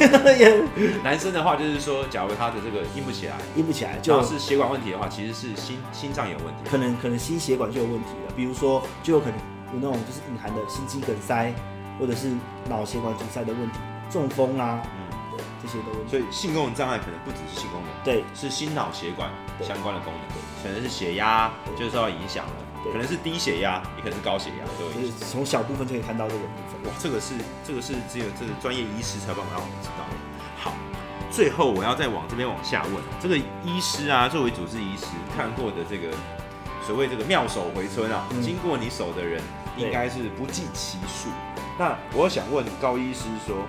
[1.02, 6.70] 男生的话就是说，假如他的这个硬不起来，硬不起来，就就是血管问题的话，其实是心心脏有问题。
[6.70, 9.38] 可能可能心血管就有问题了，比如说就有可能
[9.74, 11.54] 有那种就是隐含的心肌梗塞，
[12.00, 12.30] 或者是
[12.70, 13.78] 脑血管阻塞的问题，
[14.10, 14.82] 中风啊，
[15.64, 16.12] 这些的问题。
[16.12, 17.90] 所以性功能障碍可能不只是性功能。
[18.04, 19.32] 对是心脑血管
[19.64, 20.22] 相关的功能，
[20.62, 25.08] 可能是血压对就受到影响了，对可能是低血压，也可能是高血压都有就。
[25.08, 26.92] 是从小部分就可以看到这个部分。
[26.92, 27.34] 哇，这个是
[27.66, 30.16] 这个是只有这个专业医师才有办法让我们知道的。
[30.60, 30.74] 好，
[31.32, 36.16] 最后我要再往这边往下问，这个医师啊，作为主治医师看过的这个
[36.86, 39.42] 所谓这个妙手回春啊，嗯经过你手的人
[39.78, 41.30] 应该是不计其数。
[41.80, 43.66] 那我想问高医师说，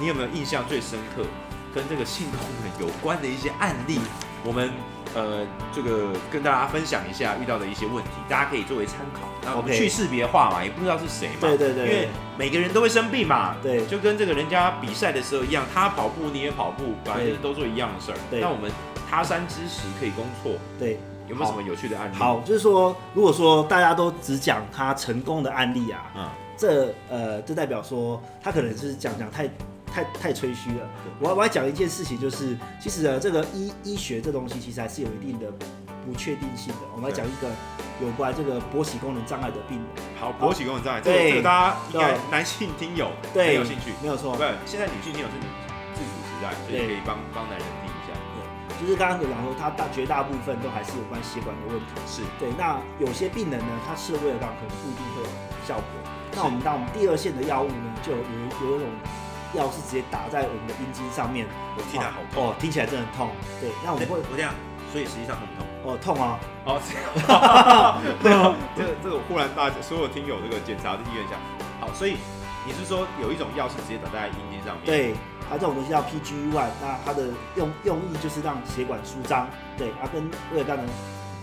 [0.00, 1.22] 你有没有印象最深刻
[1.74, 3.98] 跟这个性功能有关的一些案例？
[4.44, 4.70] 我们
[5.14, 9.28] 呃这个跟大家分享一下遇到的一些问题，大家可以作为参考。
[9.44, 11.34] 那我们去识别化嘛，也不知道是谁嘛。
[11.40, 13.56] 对对对因为每个人都会生病嘛。
[13.62, 18.18] 对就跟这个人家比赛的时候一样，他跑步你也跑步，反正就是都做一样的事儿。
[18.30, 18.70] 对那我们
[19.10, 22.14] 他山之石可以攻错，对，有没有什么有趣的案例？
[22.14, 29.48] 好，就是说，如果说大家都只讲他成功的案例啊，嗯，这呃，这代表说他可能是讲讲太
[29.98, 30.88] 太太吹嘘了。
[31.18, 35.50] 我要我要讲一件事情，就是其实呢，这个医医学这东西其实还是有一定的
[36.06, 36.80] 不确定性的。
[36.94, 37.48] 我们来讲一个
[38.00, 43.92] 有关这个勃起功能障碍的病人，好，勃起功能障碍，这个对这个大家应该对男性听友很对，有兴趣。
[44.00, 45.46] 没有错对，，现在女性听友是女
[45.94, 48.14] 自主时代，所以可以帮帮男人听一下。
[48.14, 51.90] 对就是刚刚有讲说，他大绝大部分都还是有关血管的问题。
[52.06, 55.28] 是，对，那有些病人呢，他吃了威尔刚可能不一定会有
[55.66, 55.84] 效果。
[56.36, 58.86] 那我们当我们第二线的药物呢，就有有一种
[59.54, 62.44] 药是直接打在我们的阴茎上面，我听起来好痛。
[62.48, 63.30] 哦，听起来真的很痛。
[63.60, 64.52] 对，那我们会我这样，
[64.92, 65.66] 所以实际上很痛？
[65.84, 66.76] 哦痛啊，哦，
[68.76, 71.36] 这 个这个我忽然大家所有听友这个检查的意愿下，
[71.80, 72.16] 好，所以
[72.66, 75.14] 你是说有一种药是直接打在阴茎上面？，对，
[75.48, 79.48] 它这种东西叫 one，那它的用用意就是让血管舒张。
[79.78, 80.82] 对，它跟威尔刚的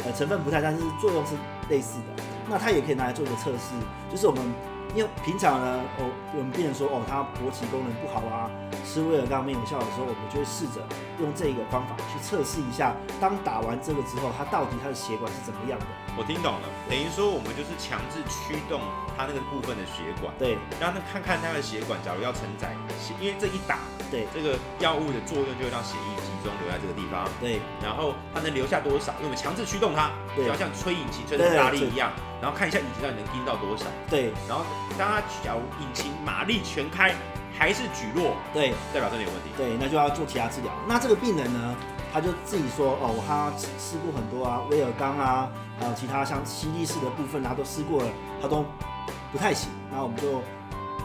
[0.06, 1.34] 呃成分不太，但是作用是
[1.70, 2.24] 类似的。
[2.48, 3.74] 那它也可以拿来做一个测试，
[4.12, 4.44] 就是我们
[4.94, 8.52] 因为平常呢，哦，我们病人说哦，他勃起功能不好啊，
[8.86, 10.80] 吃威尔刚没有效的时候，我们就会试着
[11.20, 15.86] 用这个方法去测试一下，当打完这个之后，他到底他的血管是怎么样的？
[16.16, 18.80] 我听懂了，等于说我们就是强制驱动
[19.18, 20.56] 他那个部分的血管，对。
[20.80, 24.28] 让他看看他的血管，假如要承载血，因为这一打，对。
[24.32, 26.12] 这个药物的作用就会让血液
[26.46, 34.64] 集中留在这个地方，对然后它能留下多少，因为我们强制驱动它，对就要像吹引擎吹对成拉力一样，然后看一下引擎到底能盯到多少，对然后
[34.98, 37.16] 当它假如引擎马力全开
[37.58, 38.74] 还是举落，对。
[38.94, 39.50] 代表真的有问题。
[39.58, 40.72] 对，那就要做其他治疗。
[40.88, 41.76] 那这个病人呢，
[42.14, 48.10] 他就自己说，哦，他吃试过很多啊，威尔刚啊，还有其他像吸力式的部分啊，都试过了，
[48.42, 48.64] 他都
[49.32, 49.72] 不太行。
[49.90, 50.42] 然后我们就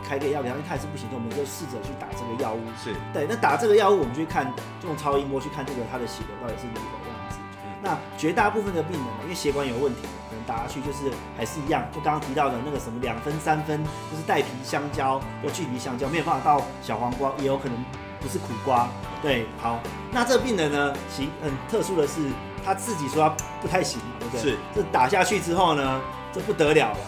[0.07, 2.61] 开个药给他，因为他还是不行，所以我们就试着去打这个药物。
[2.83, 4.47] 是，对，那打这个药物，我们就去看，
[4.81, 7.39] 就用超音波去看这个他的血流到底是如何这样子。
[7.83, 17.85] 那绝大部分的病人呢，因为血管有问题，可能打下去就是还是一样，就刚刚提到的那个什么两分、三分，就是带皮香蕉或去皮香蕉，没有办法到小黄瓜，也有可能
[18.21, 18.87] 不是苦瓜。
[19.23, 22.21] 对，好，那这个病人呢，其很特殊的是，
[22.65, 24.43] 他自己说他不太行嘛，对不对？
[24.43, 26.01] 是，这打下去之后呢，
[26.33, 26.99] 这不得了了，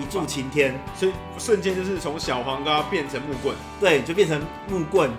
[0.00, 5.10] 一柱擎天，所以瞬间就是从小黄瓜变成木棍，对，就变成木棍，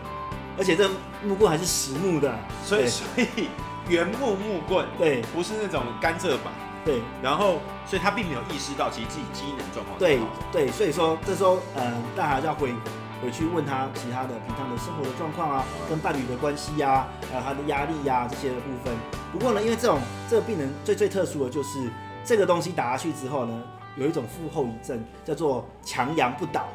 [0.58, 0.90] 而且这
[1.24, 3.48] 木棍还是实木的，所以所以
[3.88, 5.22] 原木木棍对。
[5.34, 6.54] 不是那种甘蔗板，
[6.86, 7.02] 对。
[7.22, 9.98] 然后所以他并没有意识到其实自己机能状况。
[9.98, 12.74] 是对好对，所以说这时候，嗯，大家还是要回
[13.22, 18.94] 回去问他其他的平常的生活的状况啊，跟伴侣的关系呀、还有他的压力呀、这些的部分。
[19.32, 21.90] 不过呢，因为这种这个病人最最特殊的就是
[22.26, 23.62] 这个东西打下去之后呢，
[23.98, 26.68] 有一种负后遗症叫做强阳不倒。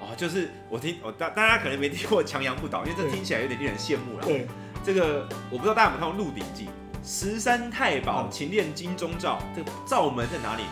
[0.00, 4.24] 哦，就是我听我大大家可能没听过强阳不倒，因为这对听起来有点令人羡慕了。
[4.24, 4.46] 对
[4.84, 6.66] 这个我不知道大家有没有看过《鹿鼎记》，
[7.02, 10.68] 十三太保嗯勤练金钟罩，这个罩门在哪里呢？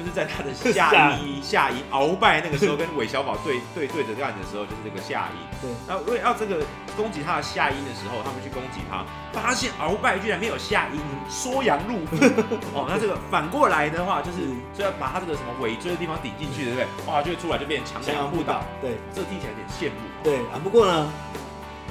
[0.00, 5.38] 就是在他的下下衣下衣鳌拜那个时候跟韦小宝对对对着干的时候，就是这个下衣。
[5.60, 6.64] 对，然后为要这个
[6.96, 9.04] 攻击他的下音的时候，他们去攻击他，
[9.38, 12.16] 发现鳌拜居然没有下音，缩阳入腹。
[12.72, 14.38] 哦，那这个反过来的话，就是
[14.72, 16.86] 就要把他这个什么尾椎的地方顶进去，对不对？
[17.06, 18.64] 哇，就会出来就变成强强阳不倒。
[18.80, 20.00] 对这听起来有点羡慕。
[20.24, 21.12] 对啊，不过呢，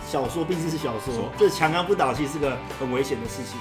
[0.07, 3.59] 小说毕竟是小说说，这强阳不倒其实是个很危险的事情，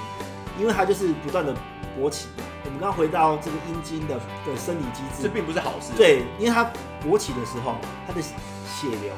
[0.57, 1.53] 因为它就是不断的
[1.99, 2.27] 勃起。
[2.69, 6.63] 我们刚刚回到这个阴茎的的生理机制这，并不是好事。，对，因为它
[7.01, 9.11] 勃起的时候，它的血流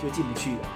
[0.00, 0.68] 就进不去了，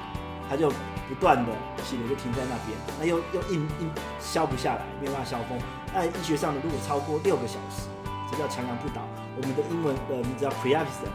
[0.48, 0.68] 它就
[1.08, 1.50] 不断的
[1.82, 5.58] 血流就停在那边，那又又硬硬消不下来，没有办法消风。
[5.94, 7.88] 那医学上呢，如果超过六个小时，
[8.30, 9.00] 这叫强阳不倒。
[9.40, 11.08] 我们的英文的名字叫 preaction，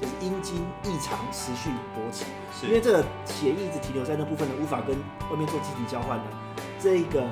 [0.00, 4.96] 就是阴茎异常持续勃起，是因为这个血液一直停留在那部分的，无法跟
[5.30, 6.24] 外面做机体交换的，
[6.78, 7.26] 这一个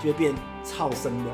[0.00, 1.30] 就会变超生的。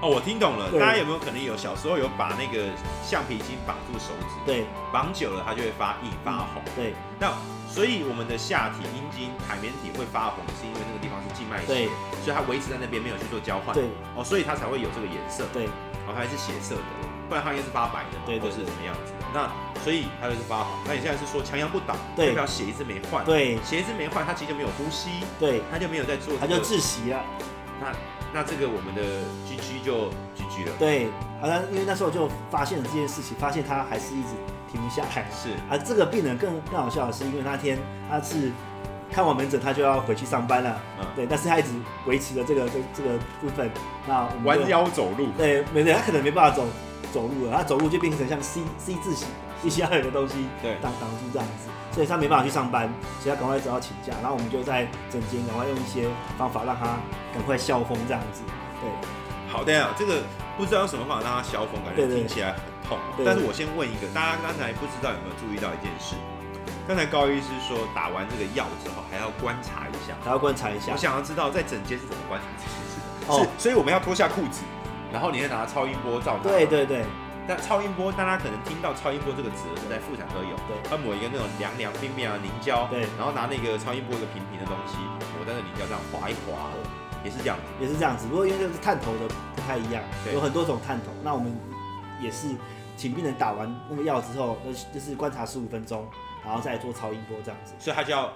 [0.00, 0.70] 哦，我听懂了。
[0.78, 2.70] 大家有没有可能有小时候有把那个
[3.02, 4.64] 橡皮筋绑住手指，对。
[4.92, 6.62] 绑久了它就会发硬发红。
[6.76, 6.94] 对。
[7.18, 7.34] 那
[7.66, 11.86] 所以我们的下体阴茎海绵体会发红，是因为那个地方是静脉对。
[11.86, 11.90] 血，
[12.22, 13.74] 所以它维持在那边没有去做交换。
[13.74, 13.90] 对。
[14.14, 15.66] 哦，所以它才会有这个颜色，对。
[16.06, 16.86] 哦，它还是血色的，
[17.26, 19.10] 不然它应该是发白的嘛，对对或是什么样子。
[19.18, 19.18] 的。
[19.34, 19.50] 那
[19.82, 20.78] 所以它就是发红。
[20.86, 22.30] 那你现在是说强阳不倒，对。
[22.30, 23.58] 代表血一直没换，对。
[23.66, 27.18] 血一直没换，它其实就没有呼吸，对，它就没有在做、这个，它就窒息了。
[27.82, 27.90] 那
[28.32, 29.02] 那这个我们的
[29.46, 31.08] GG 就 GG 了，对，
[31.40, 34.28] 好像因为那时候就发现了这件事情，发现他还是一直
[34.70, 35.26] 停不下来。
[35.30, 35.50] 是。
[35.70, 37.78] 啊，这个病人更更好笑的是，因为那天
[38.10, 38.52] 他是
[39.10, 41.06] 看完门诊，他就要回去上班了，嗯。
[41.16, 41.68] 对，但是他一直
[42.06, 43.70] 维持了这个这这个部分，
[44.06, 46.66] 那弯，腰走路，对，没对，他可能没办法走
[47.12, 49.28] 走路了，他走路就变成像 C C 字形，
[49.62, 56.98] 必须要有个东西对挡挡住这样子，所以他没办法去上班，所以他赶快只好请假，然后我们就在整间赶快用一些方法让他
[57.32, 58.42] 赶快消风这样子，
[58.80, 58.90] 对。
[59.50, 60.22] 好的呀，这个
[60.58, 62.98] 不知道用什么方法让他消风，感觉听起来很痛。
[63.16, 66.14] 对但是我先问一个，大家刚才不知道有没有注意到一件事？
[66.86, 73.32] 刚才高医师说打完这个药之后还要观察一下，还要观察一下我，想要知道在整间是怎么观察这件事的。
[73.32, 74.60] 哦是，所以我们要脱下裤子，
[75.12, 76.48] 然后你再拿超音波照它。
[76.48, 76.66] 对。
[76.66, 77.04] 对对
[77.48, 84.98] 但超音波，大家可能听到超音波这个词是在妇产科有，对他抹一个那种凉凉冰冰的凝胶，对，然后拿那个超音波一个平平的东西
[85.32, 86.68] 抹在那凝胶上划一划，
[87.24, 87.62] 也是这样子。
[87.80, 91.06] 也是这样子，不过因为这个探头的不太一样，对有很多种探头。
[91.24, 91.50] 那我们
[92.20, 92.48] 也是
[92.98, 96.06] 请病人打完那个药之后，呃就是观察十五分钟，
[96.44, 98.30] 然后再做超音波这样子，所以他就要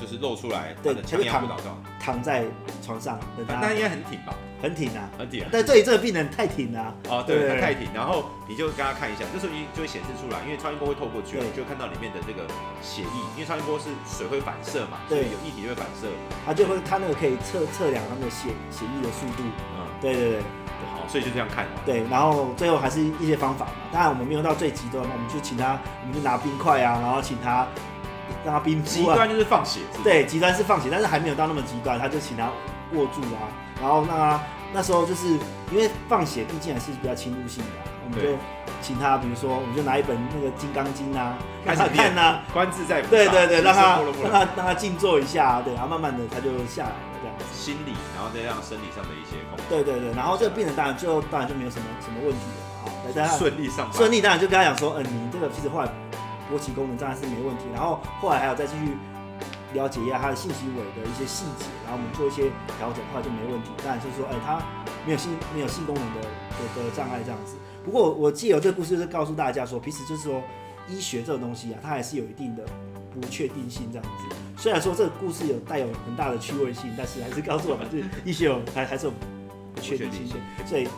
[0.00, 2.44] 就是露出来他对的强阳不倒照，躺在
[2.84, 4.34] 床上等他那应该很挺吧？
[4.62, 5.08] 很挺啊。
[5.18, 5.48] 很挺啊。
[5.52, 12.46] 但对于这个病人太挺啊，哦，对，对它太挺，然后你就跟他看一下，这时候你就会显示出来，因为超音波会透过去，对你就看到里面的这个
[12.82, 16.08] 血液，因为超音波是水会反射嘛，所对以有液体就会反射。
[16.46, 19.42] 他就会他那个可以测测量他们的血血液的速度。
[19.76, 20.40] 嗯，对对对
[20.94, 21.66] 好，所以就这样看。
[21.84, 23.72] 对，然后最后还是一些方法嘛。
[23.92, 27.66] 当然我们没有到最极端，我们就请他，我们就拿冰块啊，然后请他
[28.44, 28.92] 让他冰敷啊。
[28.94, 32.50] 极端就是放血，是不是，对，极端是放血，但是还没有到那么极端，他就请他
[32.94, 33.48] 握住啊，
[33.80, 34.40] 然后让他
[34.72, 35.26] 那时候就是
[35.70, 38.32] 因为放血毕竟还是比较侵入性的啊、我们对。
[38.32, 38.38] 就
[38.80, 41.34] 请他，比如说我们就拿一本那个《金刚经》啊，
[41.66, 47.44] 开始让他看呐、观自在对对对，让他让他让他静坐一下，对，然后慢慢的他就下来了这样子。
[47.52, 49.34] 心理，然后再让生理上的一些
[49.68, 55.90] 对对对，然后这个病人当然最后当然就没有什么什么问题了啊，对，但他顺利上班，顺利当然就跟他讲说，嗯，你这个其实后来
[56.50, 58.96] 勃起功能障碍是没问题，然后后来还有再继续
[59.74, 63.70] 了解一下他的性行为的一些细节，然后我们做一些调整，后来就没问题。
[63.78, 64.60] 当然就是说，哎，他
[65.04, 67.56] 没有性没有性功能的的的障碍这样子。
[67.84, 70.42] 不过我借由这个故事，就是告诉大家说，其实就是说
[70.88, 72.64] 医学这种东西啊，它还是有一定的
[73.14, 74.36] 不确定性这样子。
[74.56, 79.12] 虽然说这个故事有带有很大的趣味性，但是还是告诉我们，就是医学还还是有
[79.74, 80.36] 不确定性。
[80.66, 80.88] 所以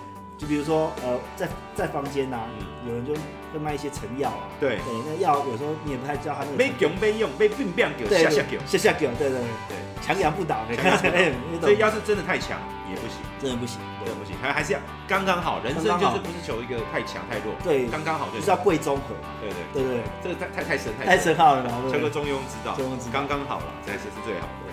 [0.40, 2.66] 就比如说，呃，在在房间呐、嗯。
[2.88, 10.64] 有人就会卖一些成药啊，对，对，那药有时候你也不太知道它那个被囧被用被病病给对下下给，下下给，对对对，对，强阳不倒，
[11.60, 22.08] 所以要是真的太强也不行，真的不行，真的不行，还还是要刚刚好，人生就是不是求一个太强太弱，对，刚刚好就就是要贵中和，对对，对对，这个太太太深太太深，奥了求个？
[22.08, 24.72] 中庸之道中庸之道，刚刚好了，才是是最好的。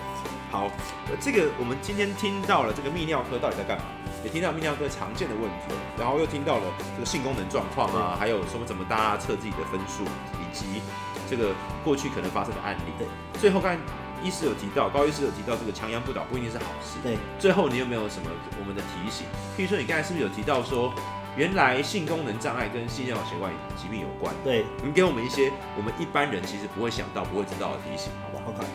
[0.50, 0.64] 好，
[1.10, 3.84] 呃这个我们今天听到了这个泌尿科到底在干嘛，
[4.24, 6.62] 也听到泌尿科常见的问题，然后又听到了
[6.94, 10.82] 这个性功能状况啊，还有说怎么大家测自己的分数，以及
[11.28, 11.54] 这个
[11.84, 12.92] 过去可能发生的案例。
[12.98, 13.06] 对，
[13.40, 13.78] 最后刚才
[14.22, 16.98] 医师有提到，高医师有提到这个强阳不倒不一定是好事。
[17.02, 19.26] 对，最后你有没有什么我们的提醒？
[19.56, 20.92] 譬如说你刚才是不是有提到说，
[21.36, 24.34] 原来性功能障碍跟性尿血管疾病有关？
[24.42, 28.66] 对，你给我们一些我们一般人其实不会想到、不会知道的提醒，好不好？OK，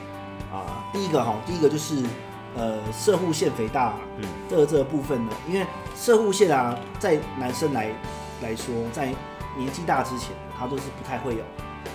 [0.53, 2.01] 啊，第一个哈，第一个就是
[2.55, 7.89] 呃射护腺肥大，嗯嗯，这个这个部分呢，因为射护腺啊，在男生来
[8.41, 9.13] 来说，在
[9.57, 11.43] 年纪大之前，它都是不太会有，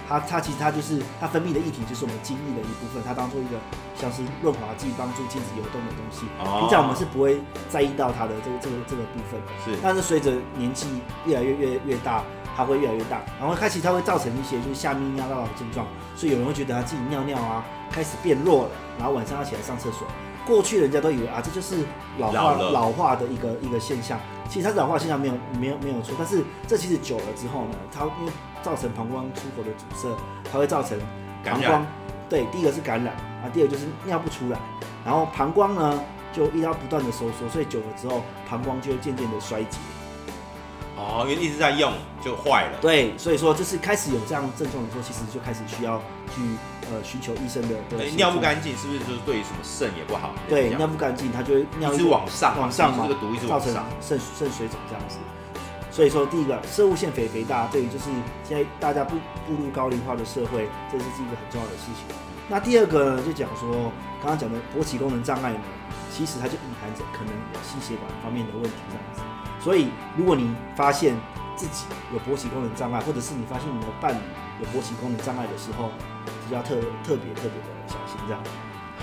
[0.08, 3.56] 它它其实它就是它分泌的液体就是我们精液的一部分，它当做一个
[3.96, 6.26] 像是润滑剂，帮助精子游动的东西。
[6.38, 9.52] 哦平常我们是不会在意到它的这个这个这个部分的。
[9.64, 10.86] 是但是随着年纪
[11.26, 12.22] 越来越越越大，
[12.56, 15.86] 它会越来越大，然后开始它会造成一些就是下泌尿道的症状，
[16.16, 20.06] 所以有人会觉得他自己尿尿啊开始变弱了，然后晚上要起来上厕所。
[20.48, 21.84] 过去人家都以为啊这就是
[22.18, 24.18] 老化老老化的一个一个现象，
[24.48, 28.32] 其实它是老化现象没有没有没有错，但是这其实久了之后呢，它因为
[28.62, 30.08] 造成膀胱出口的阻塞，
[30.50, 30.98] 它会造成
[31.44, 31.70] 感染。
[31.70, 31.86] 膀胱
[32.30, 34.58] 对第一个是感染啊，第二个就是尿不出来，
[35.04, 36.00] 然后膀胱呢
[36.32, 39.78] 就一直要不断的收缩，所以久了之后膀胱就会渐渐的衰竭。
[40.98, 41.92] 哦，因为一直在用
[42.24, 42.78] 就坏了。
[42.80, 45.98] 对，所以说就是开始有这样症状的时候，其实就开始需要
[46.34, 46.42] 去
[46.90, 48.40] 呃寻求医生的的协助哎尿不。
[48.40, 50.34] 干净是不是就是对于什么肾也不好？
[50.48, 53.86] 对，尿不干净，它就会尿一直往上，往上嘛这个毒一直造成往上。
[54.00, 55.18] 肾肾水肿这样子。
[55.90, 58.04] 所以说，第一个射物腺肥肥大，对于就是
[58.42, 62.16] 现在大家步步入高龄化的社会，这是一个很重要的事情。
[62.48, 63.92] 那第二个呢，就讲说
[64.22, 65.60] 刚刚讲的勃起功能障碍呢，
[66.12, 69.22] 其实它就隐含着可能有心血管方面的问题这样子。
[69.60, 71.14] 所以，如果你发现
[71.56, 74.18] 自己有勃起功能障碍，或者是你发现你的伴侣
[74.60, 75.90] 有勃起功能障碍的时候，
[76.48, 78.42] 就要特特别特别的小心这样。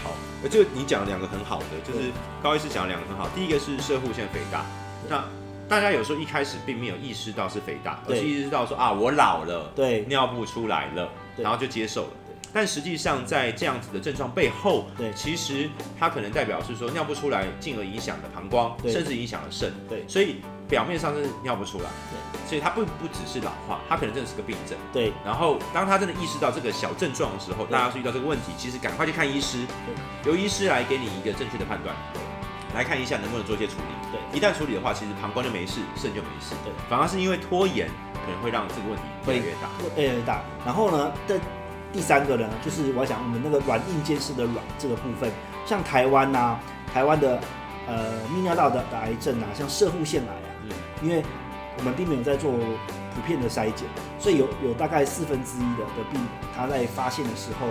[0.04, 0.12] 好，
[0.44, 3.28] 呃就你讲了两个很好的，就是高医师讲了两个很好。
[3.36, 4.66] 第一个是射护腺肥大，
[5.10, 5.24] 那
[5.68, 12.10] 大家有时候一开始并没有意识到是肥大，而是意识到说啊我老了，对尿不出来了，对然后就接受了。
[12.56, 19.74] 但实际上，在这样子的症状背后，对其实它可能代表是说尿不出来，进而影响了膀胱，甚至影响了肾。
[19.90, 20.38] 对所以
[20.70, 24.78] 表面上是尿不出来，对所以它不不只是老化，它可能真的是个病症。
[24.94, 29.66] 对然后当他真的意识到这个小症状的时候，大家是遇到这个问题，其实赶快去看医师，
[30.26, 31.94] 由医师来给你一个正确的判断，
[32.74, 34.16] 来看一下能不能做一些处理。
[34.16, 36.56] 对一旦处理的话，其实膀胱就没事，肾就没事。
[36.64, 37.90] 对，反而是因为拖延，
[38.26, 39.68] 可能会让这个问题越来越大。
[39.98, 40.42] 越来越大。
[40.66, 41.38] 然后呢，这
[41.96, 45.32] 第三个呢，就是我要讲我们那个软硬件式的软这个部分，
[45.66, 46.60] 像台湾呐、
[46.94, 47.40] 台湾的
[47.88, 50.72] 呃泌尿道的的癌症啊，像射护腺癌啊，嗯
[51.02, 51.24] 因为
[51.78, 53.88] 我们并没有在做普遍的筛检，
[54.20, 57.68] 所以有有大概四分之一的的病人，他在发现的时候，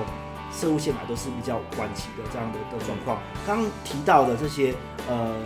[0.50, 3.18] 射护腺癌都是比较晚期的这样的的状况。
[3.46, 4.74] 刚刚提到的这些
[5.06, 5.36] 呃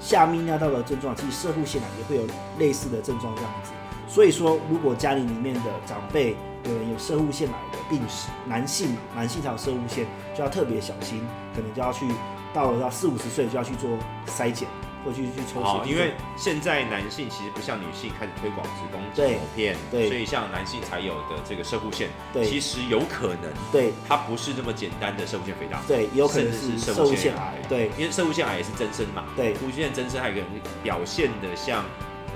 [0.00, 3.70] 下泌尿道的症状，其实射护腺癌也会有类似的症状这样子。
[4.08, 6.34] 所以说，如果家里里面的长辈
[6.68, 10.06] 有人有射物腺癌的病史，男性男性才有射物腺，
[10.36, 11.20] 就要特别小心，
[11.54, 12.06] 可能就要去
[12.52, 13.90] 到了到四五十岁就要去做
[14.26, 14.68] 筛检，
[15.04, 30.44] 或去去抽血哦，因为现在男性其实不像女性开始推广子宫对颈膜片，对所以像男性才有的这个射护腺，对其实有可能对它不是这么简单的射护腺肥大，对，有可能是是射护腺癌，对因为射护腺癌也是增生嘛，对射护腺增生还有一个
[30.82, 31.84] 表现的像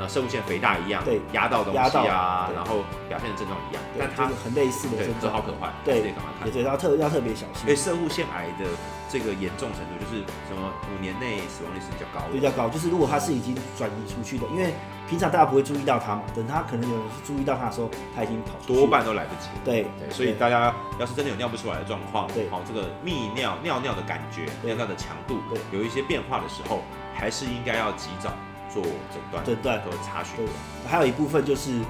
[0.01, 6.53] 呃射护腺肥大一样，对压到东压到西啊，然后表现的症状一样，对但，它就是很类似的对症状，这好可怕，对得赶快看也。
[6.53, 7.69] 对，要特要特别小心。
[7.69, 8.65] 所以，射护腺癌的
[9.11, 12.69] 这个严重程度，就是什么五年内死亡率是比较高的，比较高。
[12.71, 14.73] 就是如果它是已经转移出去的，因为
[15.07, 19.51] 平常大家不会注意到它嘛，等它可能有人是注意到它的时候，它已经跑出去，多半都来不及。
[19.65, 26.83] 对对，所以大家要是真的有尿不出来的状况，对好、这个泌尿尿尿的感觉、尿尿的强度对有一些变化的时候，
[27.15, 28.33] 还是应该要及早
[28.73, 30.47] 做诊断、诊断和查询对。
[30.89, 31.81] 还有一部分就是，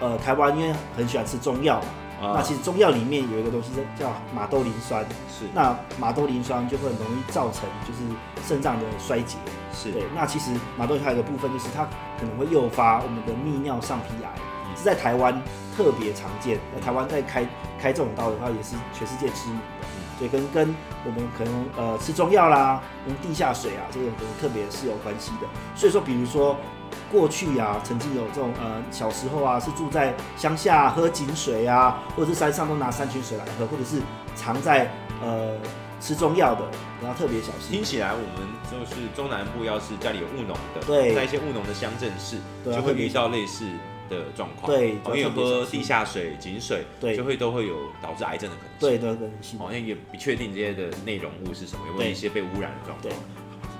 [0.00, 1.80] 呃，台湾因为很喜欢吃中药
[2.20, 8.00] 嘛，啊那其实中药里面有一个东西叫马兜铃酸，是那马兜铃酸就会很容易造成就是
[8.46, 9.36] 肾脏的衰竭。
[9.72, 11.84] 是对，那其实马兜铃还有一个部分就是它
[12.18, 15.40] 可能会诱发我们的泌尿上皮癌，嗯是在台湾
[15.76, 16.58] 特别常见。
[16.74, 17.46] 在台湾在开
[17.78, 19.86] 开这种刀的话，也是全世界知名的。
[20.14, 25.46] 嗯对，跟跟我们可能呃吃中药啦，用地下水啊，这个可能特别是有关系的。
[25.76, 26.56] 所以说，比如说
[27.10, 34.00] 过去啊，曾经有这种呃小时候啊，是住在乡下、喝井水啊，或者是山上都拿山泉水来喝，或者是
[34.36, 34.90] 常在
[35.22, 35.56] 呃
[36.00, 36.62] 吃中药的，
[37.00, 37.84] 都要特别小心听。
[37.84, 43.66] 起来我们就是中南部，要是家里有务农的，对在一些务农的乡镇市，就会遇到类似
[44.08, 48.78] 的状况，对哦因为喝地下水、井水，对就会都会有导致癌症的可能性。
[48.80, 49.58] 对的可能性。
[49.58, 53.14] 好像也不确定这些的内容物是什么，有没有一些被污染的状况。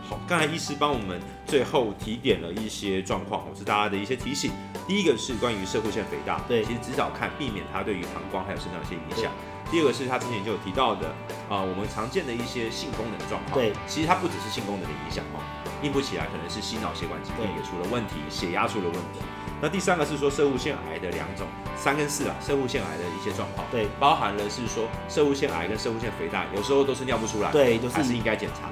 [0.07, 4.51] 好，刚才医师帮我们最后提点了一些状况，我是大家的一些提醒。
[4.87, 9.33] 第一个是关于射护腺肥大，对其实至少看避免它对于膀胱还有肾脏的一些影响。
[9.71, 11.09] 第二个是他之前就有提到的，
[11.49, 15.41] 啊、我们常见的一些性功能状况，对，其实它不只是性功能的影响哦，
[15.83, 19.25] 硬不起来可能是心脑血管疾病也出了问题，血压出了问题。
[19.65, 28.69] 那第三个是说射物腺癌的两种，三跟四啊，射物腺癌的一些状况，对包含了是说射物腺癌跟射物腺肥大，有时候都是尿不出来，对，都是还是应该检查。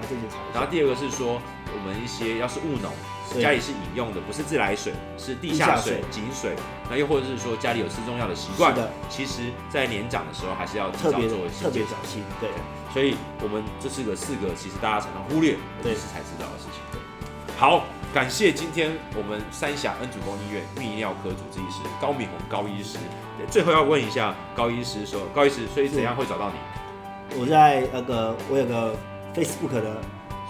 [0.53, 1.41] 然后第二个是说，
[1.73, 2.93] 我们一些要是务农，
[3.41, 6.55] 家里是饮用的，不是自来水，是地地下下水水、井水，
[6.91, 11.85] 那又或者是说家里有吃中药的习惯是，的，其实在年长的时候还是要特别做特别。
[11.85, 12.23] 小心。
[12.39, 12.51] 对
[12.93, 16.92] 所以我们这是个四个，其实大家常常忽略，对是才知道的事情。
[17.63, 22.99] 好，感谢今天我们三峡恩主公医院泌尿科主治医师高敏宏高医师。
[23.39, 27.41] 对最后要问一下高医师说，高医师，所以怎样会找到你？
[27.41, 28.97] 我在那个我有个
[29.33, 30.03] Facebook 的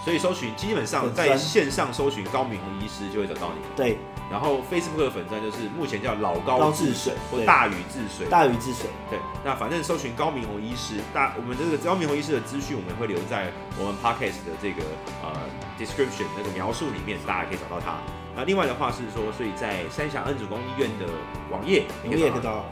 [0.03, 3.61] 所以搜寻基本上在线上搜寻高敏宏医师就会找到你。
[3.77, 3.99] 对
[4.31, 8.27] 然后 Facebook 的粉钻就是目前叫老高高治水治水或大禹治水。
[8.31, 8.89] 大禹治水。
[9.11, 14.83] 对，那反正搜寻高明宏医师，大我们这个高明宏医师的资讯，我们会留在我们 podcast 的这个
[15.23, 15.37] 呃
[15.79, 17.97] description 那个描述里面，大家可以找到他。
[18.35, 21.07] 那另外的话是说，所以在三峡恩主公医院的
[21.51, 22.65] 网页，我你可以找到也可以找到。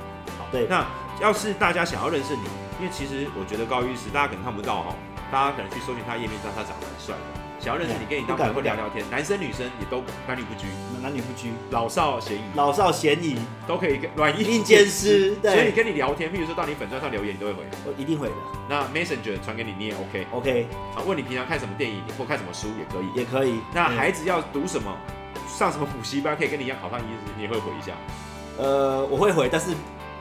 [0.51, 0.87] 对那
[1.21, 2.45] 要是大家想要认识你，
[2.79, 4.95] 因为其实我觉得高医师大家可能看不到哈，
[5.31, 7.40] 大家可能去搜寻他页面，知道他长得很帅的。
[7.61, 10.67] 想要认识你，跟你当朋友会聊聊天，男生女生也都男女不拘，
[11.03, 13.37] 男女不拘，老少咸宜，老少咸宜，
[13.67, 15.35] 都可以跟软硬硬兼施。
[15.43, 17.59] 所以你，跟你聊天，譬如说到你粉砖上留言，你都会回。
[17.85, 18.35] 我一定会的。
[18.67, 20.27] 那 Messenger 传给你，你也 OK。
[20.33, 23.07] OK，啊，问你平常看什么电影或看什么书也可以。
[23.15, 23.53] 也可以。
[23.53, 24.97] 嗯那孩子要读什么，
[25.47, 27.93] 上什么补习班，可以跟你一样考上医师，你也会回一下。
[28.57, 29.73] 呃，我会回，但是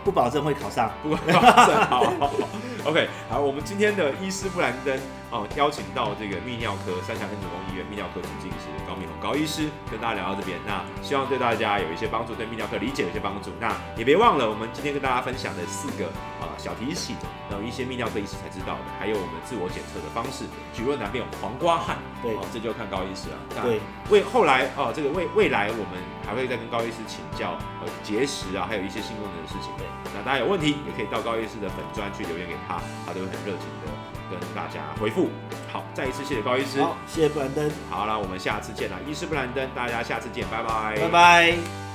[0.04, 0.92] 不保证会考上。
[1.02, 1.42] 不管正
[1.88, 2.14] 好。
[2.86, 4.98] OK，好，我们今天的医师布兰登
[5.32, 10.58] 哦，邀请到这个泌尿科三峡恩主公医院泌尿科主治医师高明宏高医师，跟大家聊到这边。
[10.66, 13.52] 那希望对大家有一些帮助，对泌尿科理解有一些帮助。
[13.60, 16.08] 那也别忘了，我们今天跟大家分享的四个
[16.40, 17.16] 啊、小提醒，
[17.50, 20.46] 然后一些泌尿科医师才知道的，还有我们自我检测的方式。
[20.74, 23.38] 举若难辨有黄瓜汗，对哦，这就看高医师了。
[23.56, 29.70] 那对，未后来哦，这个未未来我们还会再跟高医师请教呃节食啊，还有一些性功能的事情。
[29.78, 33.92] 对，那大家有问题也可以到高医师的粉专去留言给他，他他都会很热情的
[34.30, 35.28] 跟大家回复。
[35.74, 36.82] 好，再一次谢谢高医师。
[36.82, 41.10] 好，谢谢布兰登，好了，我们下次见啦，医师布兰登，大家下次见，拜拜，拜。
[41.10, 41.89] 拜。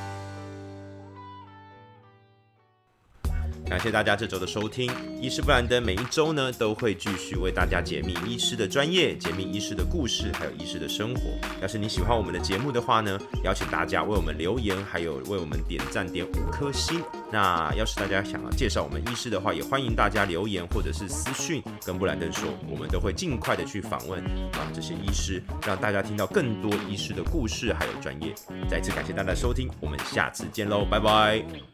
[3.66, 11.22] 感谢大家这周的收听，医师布兰登每一周呢都会继续为大家解密医师的专业，解密医师的故事，还有医师的生活。
[11.60, 17.02] 要是你喜欢我们的节目的话呢，邀请大家为我们留言，还有为我们点赞点五颗星。
[17.32, 28.32] 那要是大家想要介绍我们医师的话，也欢迎大家留言或者是私讯跟布兰登说，我们都会尽快的去访问啊这些医师，让大家听到更多医师的故事还有专业。
[28.68, 31.73] 再次感谢大家的收听，我们下次见喽，拜拜。